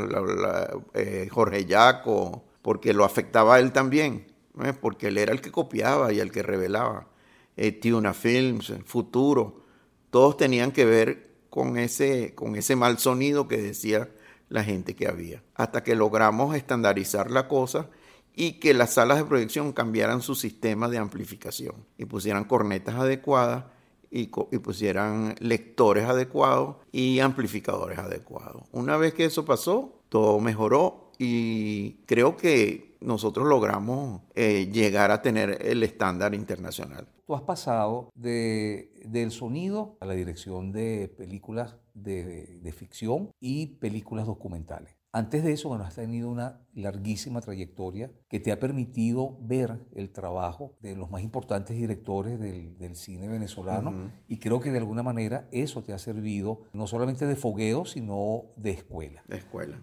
[0.95, 4.27] eh, Jorge Yaco, porque lo afectaba a él también,
[4.63, 4.73] ¿eh?
[4.73, 7.09] porque él era el que copiaba y el que revelaba.
[7.57, 9.63] Eh, Tuna Films, Futuro,
[10.11, 14.09] todos tenían que ver con ese, con ese mal sonido que decía
[14.49, 15.45] la gente que había.
[15.55, 17.91] Hasta que logramos estandarizar la cosa
[18.35, 23.67] y que las salas de proyección cambiaran su sistema de amplificación y pusieran cornetas adecuadas
[24.11, 28.65] y, y, pusieran lectores adecuados y amplificadores adecuados.
[28.73, 35.23] Una vez que eso pasó, todo mejoró y creo que nosotros logramos eh, llegar a
[35.23, 37.07] tener el estándar internacional.
[37.27, 43.79] Tú has pasado de, del sonido a la dirección de películas de, de, ficción y
[43.79, 44.97] películas documentales.
[45.13, 50.11] Antes de eso, bueno, has tenido una larguísima trayectoria que te ha permitido ver el
[50.11, 55.05] trabajo de los más importantes directores del, del cine venezolano y creo que de alguna
[55.05, 59.23] manera eso te ha servido no solamente de fogueo, sino de escuela.
[59.29, 59.79] De escuela.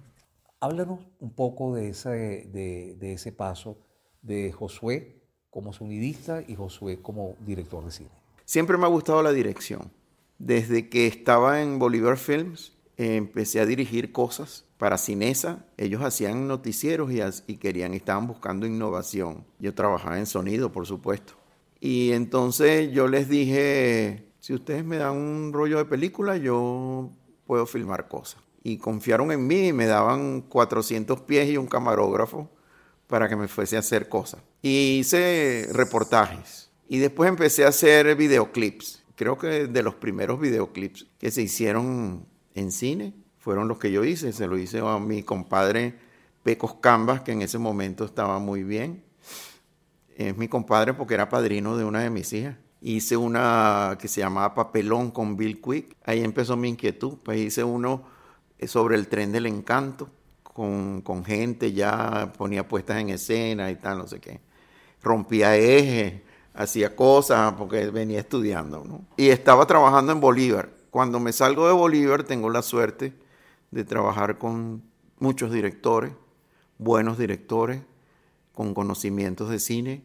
[0.62, 3.80] Háblanos un poco de ese, de, de ese paso
[4.22, 8.12] de Josué como sonidista y Josué como director de cine?
[8.45, 9.91] Siempre me ha gustado la dirección.
[10.38, 15.66] Desde que estaba en Bolívar Films, empecé a dirigir cosas para Cinesa.
[15.78, 19.43] Ellos hacían noticieros y, y querían, estaban buscando innovación.
[19.57, 21.34] Yo trabajaba en sonido, por supuesto.
[21.80, 27.09] Y entonces yo les dije, si ustedes me dan un rollo de película, yo
[27.47, 28.43] puedo filmar cosas.
[28.64, 32.49] Y confiaron en mí y me daban 400 pies y un camarógrafo
[33.07, 34.41] para que me fuese a hacer cosas.
[34.62, 36.70] Y hice reportajes.
[36.88, 39.03] Y después empecé a hacer videoclips.
[39.16, 44.03] Creo que de los primeros videoclips que se hicieron en cine fueron los que yo
[44.03, 44.34] hice.
[44.34, 45.95] Se lo hice a mi compadre
[46.43, 49.03] Pecos Cambas, que en ese momento estaba muy bien.
[50.16, 52.57] Es mi compadre porque era padrino de una de mis hijas.
[52.82, 55.97] Hice una que se llamaba Papelón con Bill Quick.
[56.03, 57.18] Ahí empezó mi inquietud.
[57.24, 58.03] Pues hice uno
[58.68, 60.09] sobre el tren del encanto
[60.43, 64.41] con, gente, ya ponía puestas en escena y tal, no sé qué.
[65.01, 66.22] Rompía ejes,
[66.53, 69.05] hacía cosas porque venía estudiando, ¿no?
[69.18, 70.70] Y estaba trabajando en Bolívar.
[70.89, 73.14] Cuando me salgo de Bolívar tengo la suerte
[73.72, 74.84] de trabajar con
[75.20, 76.12] muchos directores,
[76.78, 77.82] buenos directores,
[78.53, 80.03] con conocimientos de cine,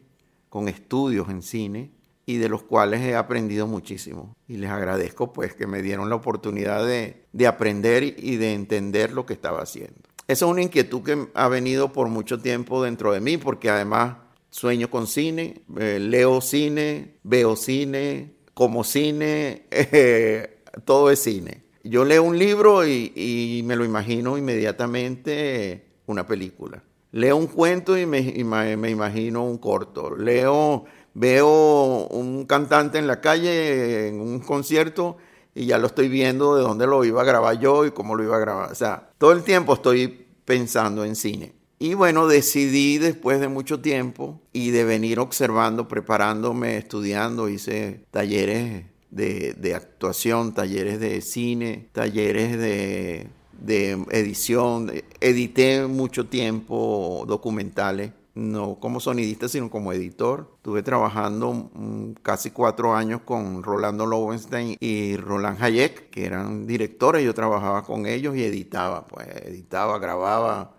[0.49, 1.91] con estudios en cine
[2.27, 4.35] y de los cuales he aprendido muchísimo.
[4.47, 9.13] Y les agradezco pues que me dieron la oportunidad de, de aprender y de entender
[9.13, 10.01] lo que estaba haciendo.
[10.27, 14.17] Esa es una inquietud que ha venido por mucho tiempo dentro de mí, porque además
[14.49, 21.63] sueño con cine, eh, leo cine, veo cine, como cine, eh, todo es cine.
[21.83, 26.83] Yo leo un libro y, me lo imagino inmediatamente una película.
[27.11, 30.13] Leo un cuento y me, me, imagino un corto.
[30.13, 30.83] Leo,
[31.17, 35.17] veo un cantante en la calle, en un concierto,
[35.55, 38.23] y ya lo estoy viendo de dónde lo iba a grabar yo y cómo lo
[38.23, 38.71] iba a grabar.
[38.71, 41.53] O sea, todo el tiempo estoy pensando en cine.
[41.79, 48.85] Y bueno, decidí después de mucho tiempo y de venir observando, preparándome, estudiando, hice talleres
[49.09, 53.27] de, actuación, talleres de cine, talleres de,
[53.59, 54.91] de edición.
[55.19, 60.51] Edité mucho tiempo documentales no como sonidista, sino como editor.
[60.57, 67.25] Estuve trabajando mm, casi cuatro años con Rolando Lowenstein y Roland Hayek, que eran directores.
[67.25, 70.75] Yo trabajaba con ellos y editaba, pues editaba, grababa,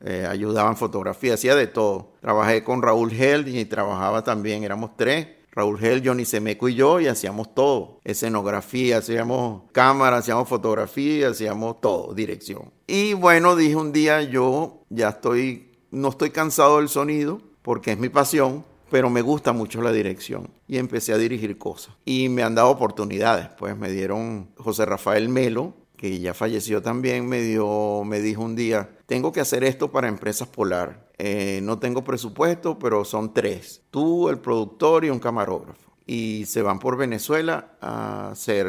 [0.00, 2.14] eh, ayudaba en fotografía, hacía de todo.
[2.20, 5.28] Trabajé con Raúl Held y trabajaba también, éramos tres.
[5.54, 8.00] Raúl Gel, Johnny Semeco y yo, y hacíamos todo.
[8.04, 12.72] Escenografía, hacíamos cámara, hacíamos fotografía, hacíamos todo, dirección.
[12.86, 17.98] Y bueno, dije un día, yo ya estoy, no estoy cansado del sonido, porque es
[17.98, 21.94] mi pasión, pero me gusta mucho la dirección y empecé a dirigir cosas.
[22.04, 27.28] Y me han dado oportunidades, pues me dieron José Rafael Melo, que ya falleció también,
[27.28, 31.08] me, dio, me dijo un día, tengo que hacer esto para Empresas Polar.
[31.16, 33.82] Eh, no tengo presupuesto, pero son tres.
[33.90, 35.92] Tú, el productor y un camarógrafo.
[36.04, 38.66] Y se van por Venezuela a hacer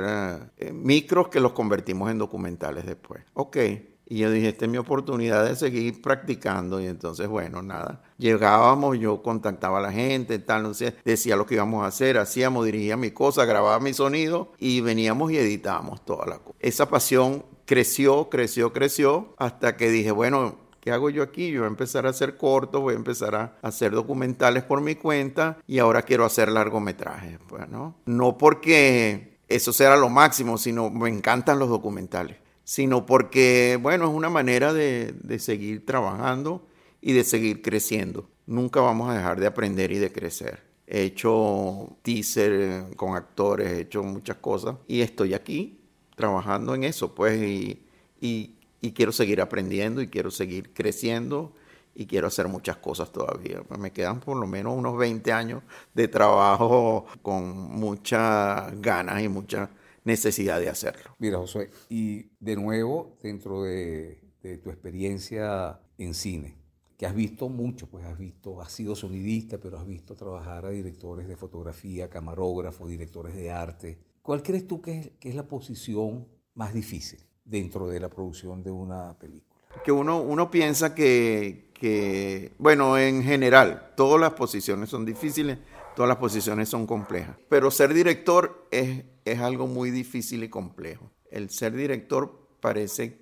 [0.57, 3.23] eh, micros que los convertimos en documentales después.
[3.33, 3.57] Ok.
[4.05, 6.79] Y yo dije, esta es mi oportunidad de seguir practicando.
[6.81, 8.03] Y entonces, bueno, nada.
[8.17, 12.17] Llegábamos, yo contactaba a la gente, tal, no sé, decía lo que íbamos a hacer,
[12.17, 16.55] hacíamos, dirigía mi cosa, grababa mi sonido y veníamos y editábamos toda la cosa.
[16.59, 21.49] Esa pasión creció, creció, creció, hasta que dije, bueno, ¿qué hago yo aquí?
[21.49, 24.95] Yo voy a empezar a hacer cortos, voy a empezar a hacer documentales por mi
[24.95, 27.95] cuenta y ahora quiero hacer largometrajes, pues, ¿no?
[28.05, 34.11] No porque eso sea lo máximo, sino me encantan los documentales sino porque, bueno, es
[34.11, 36.65] una manera de, seguir trabajando
[37.01, 38.29] y de seguir creciendo.
[38.45, 40.61] Nunca vamos a dejar de aprender y de crecer.
[40.87, 45.79] He hecho teaser con actores, he hecho muchas cosas y estoy aquí
[46.15, 47.85] trabajando en eso, pues, y,
[48.21, 51.53] y, quiero seguir aprendiendo y quiero seguir creciendo
[51.95, 53.61] y quiero hacer muchas cosas todavía.
[53.79, 59.69] Me quedan por lo menos unos 20 años de trabajo con muchas ganas y muchas
[60.03, 61.15] necesidad de hacerlo.
[61.19, 64.21] Mira, José, y de nuevo, dentro de,
[64.61, 66.57] tu experiencia en cine,
[66.97, 70.69] que has visto mucho, pues has visto, has sido sonidista, pero has visto trabajar a
[70.69, 73.97] directores de fotografía, camarógrafos, directores de arte.
[74.21, 78.63] ¿Cuál crees tú que es, que es la posición más difícil dentro de la producción
[78.63, 79.53] de una película?
[79.83, 85.57] Que uno, uno piensa que, que, bueno, en general, todas las posiciones son difíciles,
[85.95, 91.11] todas las posiciones son complejas, pero ser director es es algo muy difícil y complejo.
[91.29, 93.19] El ser director parece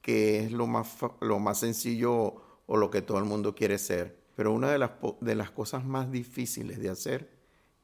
[0.00, 4.18] que es lo más, lo más sencillo o lo que todo el mundo quiere ser,
[4.34, 7.30] pero una de las, de las cosas más difíciles de hacer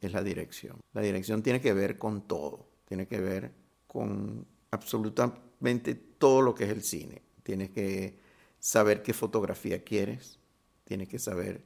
[0.01, 0.79] es la dirección.
[0.93, 3.53] La dirección tiene que ver con todo, tiene que ver
[3.87, 7.23] con absolutamente todo lo que es el cine.
[7.43, 8.19] Tienes que
[8.59, 10.39] saber qué fotografía quieres,
[10.85, 11.63] tienes que saber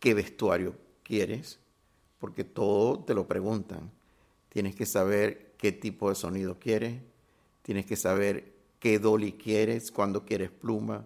[0.00, 1.60] qué vestuario quieres,
[2.22, 3.90] porque todo te lo preguntan
[4.48, 7.00] tienes que saber qué tipo de sonido quieres,
[7.62, 11.04] tienes que saber qué dolly quieres, cuándo quieres pluma,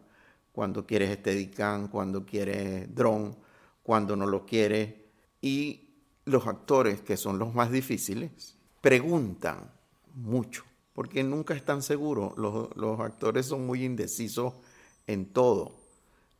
[0.53, 3.35] cuándo quieres Steadicam, cuándo quieres drone,
[3.83, 4.93] cuándo no lo quieres.
[5.41, 5.89] Y
[6.27, 9.71] los actores, que son los más difíciles, preguntan
[10.17, 12.37] mucho, porque nunca están seguros.
[12.37, 14.53] Los actores son muy indecisos
[15.07, 15.86] en todo.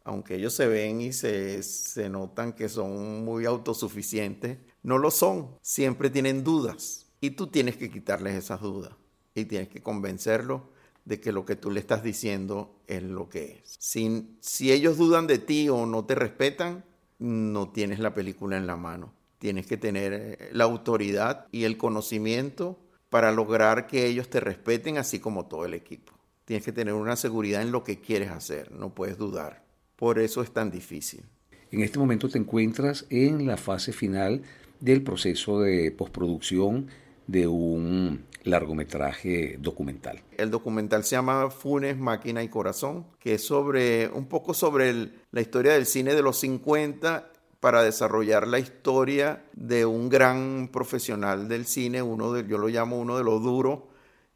[0.07, 5.57] Aunque ellos se ven y se, se notan que son muy autosuficientes, no lo son,
[5.63, 8.93] siempre tienen dudas y tú tienes que quitarles esas dudas
[9.35, 10.63] y tienes que convencerlos
[11.05, 13.77] de que lo que tú le estás diciendo es lo que es.
[13.81, 16.85] Si, si ellos dudan de ti o no te respetan,
[17.19, 19.13] no tienes la película en la mano.
[19.39, 22.79] Tienes que tener eh, la autoridad y el conocimiento
[23.11, 26.13] para lograr que ellos te respeten así como todo el equipo.
[26.45, 29.66] Tienes que tener una seguridad en lo que quieres hacer, no puedes dudar.
[29.97, 31.25] Por eso es tan difícil.
[31.71, 34.43] En este momento te encuentras en la fase final
[34.81, 36.89] del proceso de postproducción
[37.27, 40.23] de un largometraje documental.
[40.37, 45.41] El documental se llama Funes, Máquina y Corazón, que es sobre un poco sobre la
[45.41, 51.67] historia del cine de los 50 para desarrollar la historia de un gran profesional del
[51.67, 53.81] cine, uno de, yo lo llamo uno de los duros,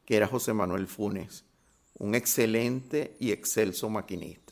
[0.05, 1.45] que era José Manuel Funes,
[1.99, 4.50] un excelente y excelso maquinista.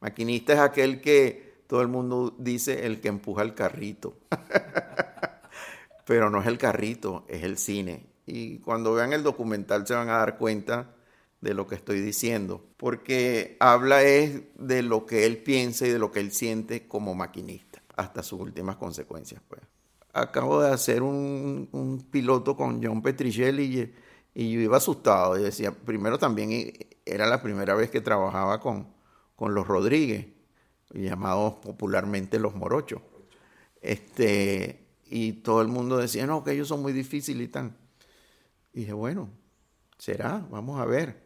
[0.00, 4.16] Maquinista es aquel que todo el mundo dice el que empuja el carrito.
[6.06, 8.06] Pero no es el carrito, es el cine.
[8.26, 10.94] Y cuando vean el documental se van a dar cuenta
[11.40, 15.98] de lo que estoy diciendo, porque habla es de lo que él piensa y de
[15.98, 19.40] lo que él siente como maquinista, hasta sus últimas consecuencias.
[19.46, 19.62] Pues.
[20.12, 23.94] Acabo de hacer un, piloto con John Petricelli y,
[24.34, 25.38] y, yo iba asustado.
[25.38, 26.72] Y decía, primero también
[27.04, 28.88] era la primera vez que trabajaba con,
[29.38, 30.26] con los Rodríguez,
[30.92, 33.00] llamados popularmente los morochos.
[33.80, 37.76] Este, y todo el mundo decía, no, que ellos son muy difíciles y tan.
[38.72, 39.30] Y dije, bueno,
[39.96, 41.22] será, vamos a ver.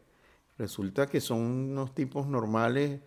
[0.59, 3.01] Resulta que son unos tipos normales,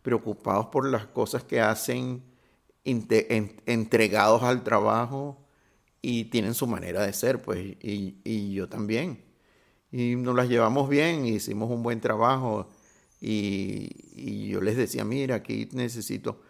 [0.00, 2.22] preocupados por las cosas que hacen,
[2.84, 5.44] entregados al trabajo
[6.00, 9.24] y tienen su manera de ser, pues, y, y yo también.
[9.90, 12.68] Y nos las llevamos bien, hicimos un buen trabajo.
[13.24, 16.42] Y, yo les decía, mira, aquí necesito,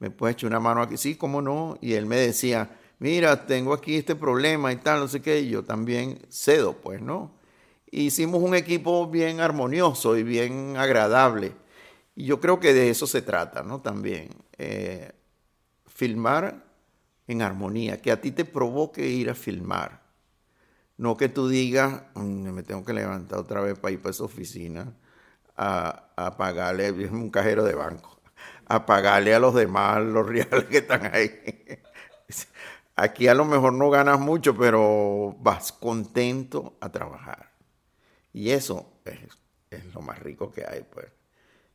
[0.00, 1.78] me puedes echar una mano aquí, sí, cómo no.
[1.80, 5.50] Y él me decía, mira, tengo aquí este problema y tal, no sé qué, y
[5.50, 7.36] yo también cedo, pues, ¿no?
[7.92, 11.52] Hicimos un equipo bien armonioso y bien agradable.
[12.16, 13.80] Y yo creo que de eso se trata, ¿no?
[13.80, 14.30] También.
[14.58, 15.12] Eh,
[15.86, 16.64] filmar
[17.28, 20.02] en armonía, que a ti te provoque ir a filmar.
[20.98, 24.24] No que tú digas, mm, me tengo que levantar otra vez para ir para esa
[24.24, 24.92] oficina
[25.56, 28.18] a, a pagarle, un cajero de banco,
[28.66, 31.30] a pagarle a los demás los reales que están ahí.
[32.96, 37.50] Aquí a lo mejor no ganas mucho, pero vas contento a trabajar.
[38.32, 39.18] Y eso es,
[39.94, 41.06] lo más rico que hay, pues.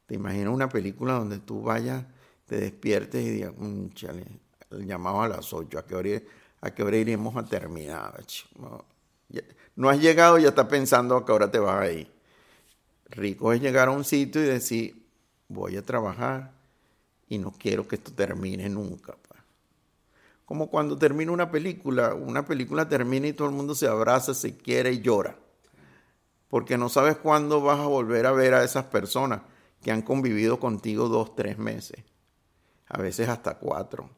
[0.07, 2.03] Te imaginas una película donde tú vayas,
[2.45, 3.53] te despiertes y digas,
[3.93, 4.25] chale,
[4.71, 6.21] el llamado a las 8, ¿a qué hora,
[6.61, 8.19] a qué hora iremos a terminar?
[8.59, 8.85] No,
[9.75, 12.20] no has llegado y ya estás pensando a qué hora te vas a ir.
[13.11, 15.05] Rico es llegar a un sitio y decir,
[15.47, 16.51] voy a trabajar
[17.27, 19.15] y no quiero que esto termine nunca
[20.51, 24.57] como cuando termina una película, una película termina y todo el mundo se abraza, se
[24.57, 25.37] quiere y llora,
[26.49, 29.43] porque no sabes cuándo vas a volver a ver a esas personas
[29.81, 32.03] que han convivido contigo dos, tres meses,
[32.89, 34.09] a veces hasta cuatro,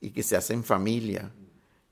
[0.00, 1.30] y que se hacen familia,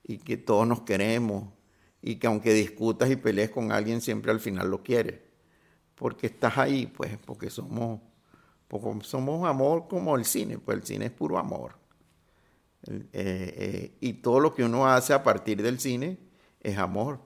[0.03, 1.53] y que todos nos queremos,
[2.01, 5.21] y que aunque discutas y pelees con alguien, siempre al final lo quieres,
[6.03, 8.01] porque estás ahí, pues, porque somos,
[8.67, 11.77] porque somos amor como el cine, pues el cine es puro amor.
[12.89, 16.19] Eh, eh, y todo lo que uno hace a partir del cine
[16.61, 17.21] es amor.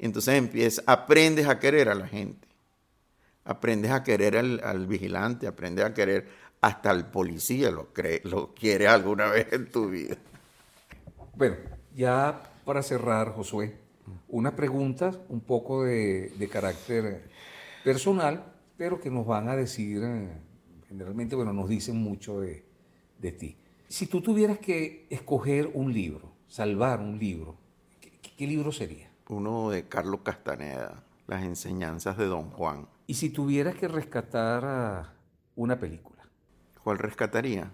[0.00, 2.48] Entonces empiezas, aprendes a querer a la gente,
[3.44, 6.26] aprendes a querer al, vigilante, aprendes a querer
[6.60, 10.16] hasta al policía, lo, cree, lo quiere alguna vez en tu vida.
[11.36, 11.54] Bueno,
[11.94, 13.76] ya para cerrar, Josué,
[14.26, 17.28] una pregunta un poco de, carácter
[17.88, 18.44] personal,
[18.76, 20.28] pero que nos van a decir, eh,
[20.88, 22.66] generalmente, bueno, nos dicen mucho de,
[23.18, 23.56] de ti.
[23.88, 27.56] Si tú tuvieras que escoger un libro, salvar un libro,
[28.36, 29.10] ¿qué, libro sería?
[29.30, 32.86] Uno de Carlos Castaneda, Las enseñanzas de Don Juan.
[33.06, 35.14] Y si tuvieras que rescatar
[35.56, 36.28] una película.
[36.84, 37.72] ¿Cuál rescataría?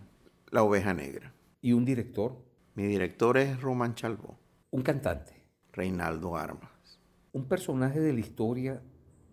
[0.53, 1.35] La oveja negra.
[1.61, 2.37] ¿Y un director?
[2.77, 4.39] Mi director es Román Chalbó.
[4.71, 5.43] ¿Un cantante?
[5.73, 7.01] Reinaldo Armas.
[7.33, 8.81] ¿Un personaje de la historia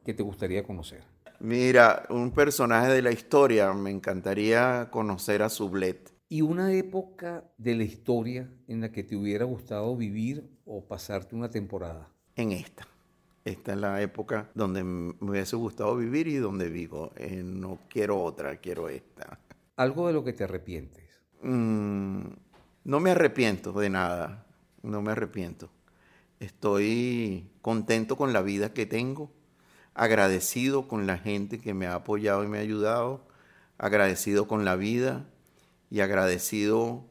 [0.03, 1.03] que te gustaría conocer?
[1.39, 7.75] Mira, un personaje de la historia, me encantaría conocer a Sublet y una época de
[7.75, 12.09] la historia en la que te hubiera gustado vivir o pasarte una temporada.
[12.35, 12.87] En esta.
[13.43, 17.11] Esta es la época donde me hubiese gustado vivir y donde vivo.
[17.17, 19.39] Eh, no quiero otra, quiero esta.
[19.75, 21.21] ¿Algo de lo que te arrepientes?
[21.41, 22.21] Mm,
[22.83, 24.45] no me arrepiento de nada.
[24.83, 25.69] No me arrepiento.
[26.39, 29.31] Estoy contento con la vida que tengo,
[29.93, 33.27] agradecido con la gente que me ha apoyado y me ha ayudado,
[33.77, 35.29] agradecido con la vida
[35.89, 37.05] y agradecido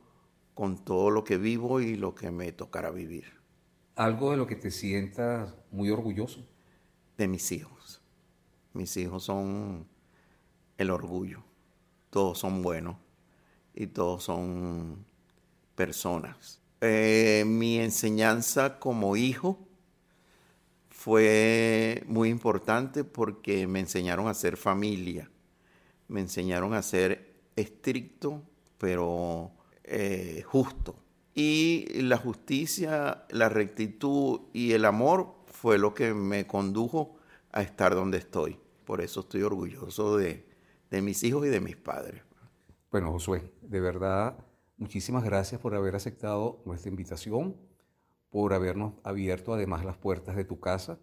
[0.55, 3.41] con todo lo que vivo y lo que me tocará vivir.
[3.97, 6.47] ¿Algo de lo que te sientas muy orgulloso?
[7.17, 8.01] De mis hijos.
[8.73, 9.87] Mis hijos son
[10.79, 11.43] el orgullo.
[12.09, 12.97] Todos son buenos
[13.75, 15.05] y todos son
[15.75, 16.61] personas.
[16.81, 19.59] Eh, mi enseñanza como hijo
[21.01, 25.31] fue muy importante porque me enseñaron a ser familia,
[26.09, 28.43] me enseñaron a ser estricto
[28.77, 29.53] pero
[29.85, 30.97] eh, justo.
[31.35, 37.17] Y la justicia, la rectitud y el amor fue lo que me condujo
[37.51, 38.59] a estar donde estoy.
[38.85, 40.47] Por eso estoy orgulloso de,
[40.91, 42.23] de mis hijos y de mis padres.
[42.91, 44.37] Bueno, Josué, de verdad,
[44.77, 47.57] muchísimas gracias por haber aceptado nuestra invitación,
[48.31, 50.99] por habernos abierto además las puertas de tu casa.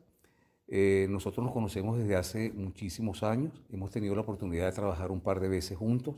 [0.68, 5.22] Eh, nosotros nos conocemos desde hace muchísimos años, hemos tenido la oportunidad de trabajar un
[5.22, 6.16] par de veces juntos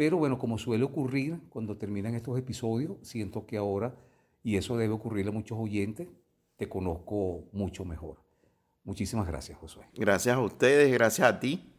[0.00, 3.94] pero bueno, como suele ocurrir cuando terminan estos episodios, siento que ahora,
[4.42, 6.08] y eso debe ocurrirle a muchos oyentes,
[6.56, 8.16] te conozco mucho mejor.
[8.82, 9.84] Muchísimas gracias, Josué.
[9.94, 11.70] Gracias a ustedes, gracias a ti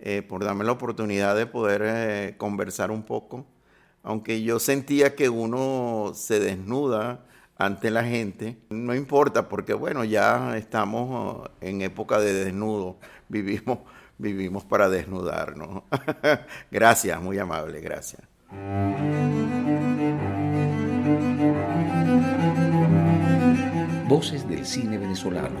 [0.00, 3.46] eh, por darme la oportunidad de poder eh, conversar un poco.
[4.02, 7.24] Aunque yo sentía que uno se desnuda
[7.56, 12.98] ante la gente, no importa porque bueno, ya estamos en época de desnudo,
[13.28, 13.78] vivimos
[14.18, 15.82] vivimos para desnudarnos.
[16.70, 18.22] gracias, muy amable, gracias.
[24.08, 25.60] Voces del cine venezolano,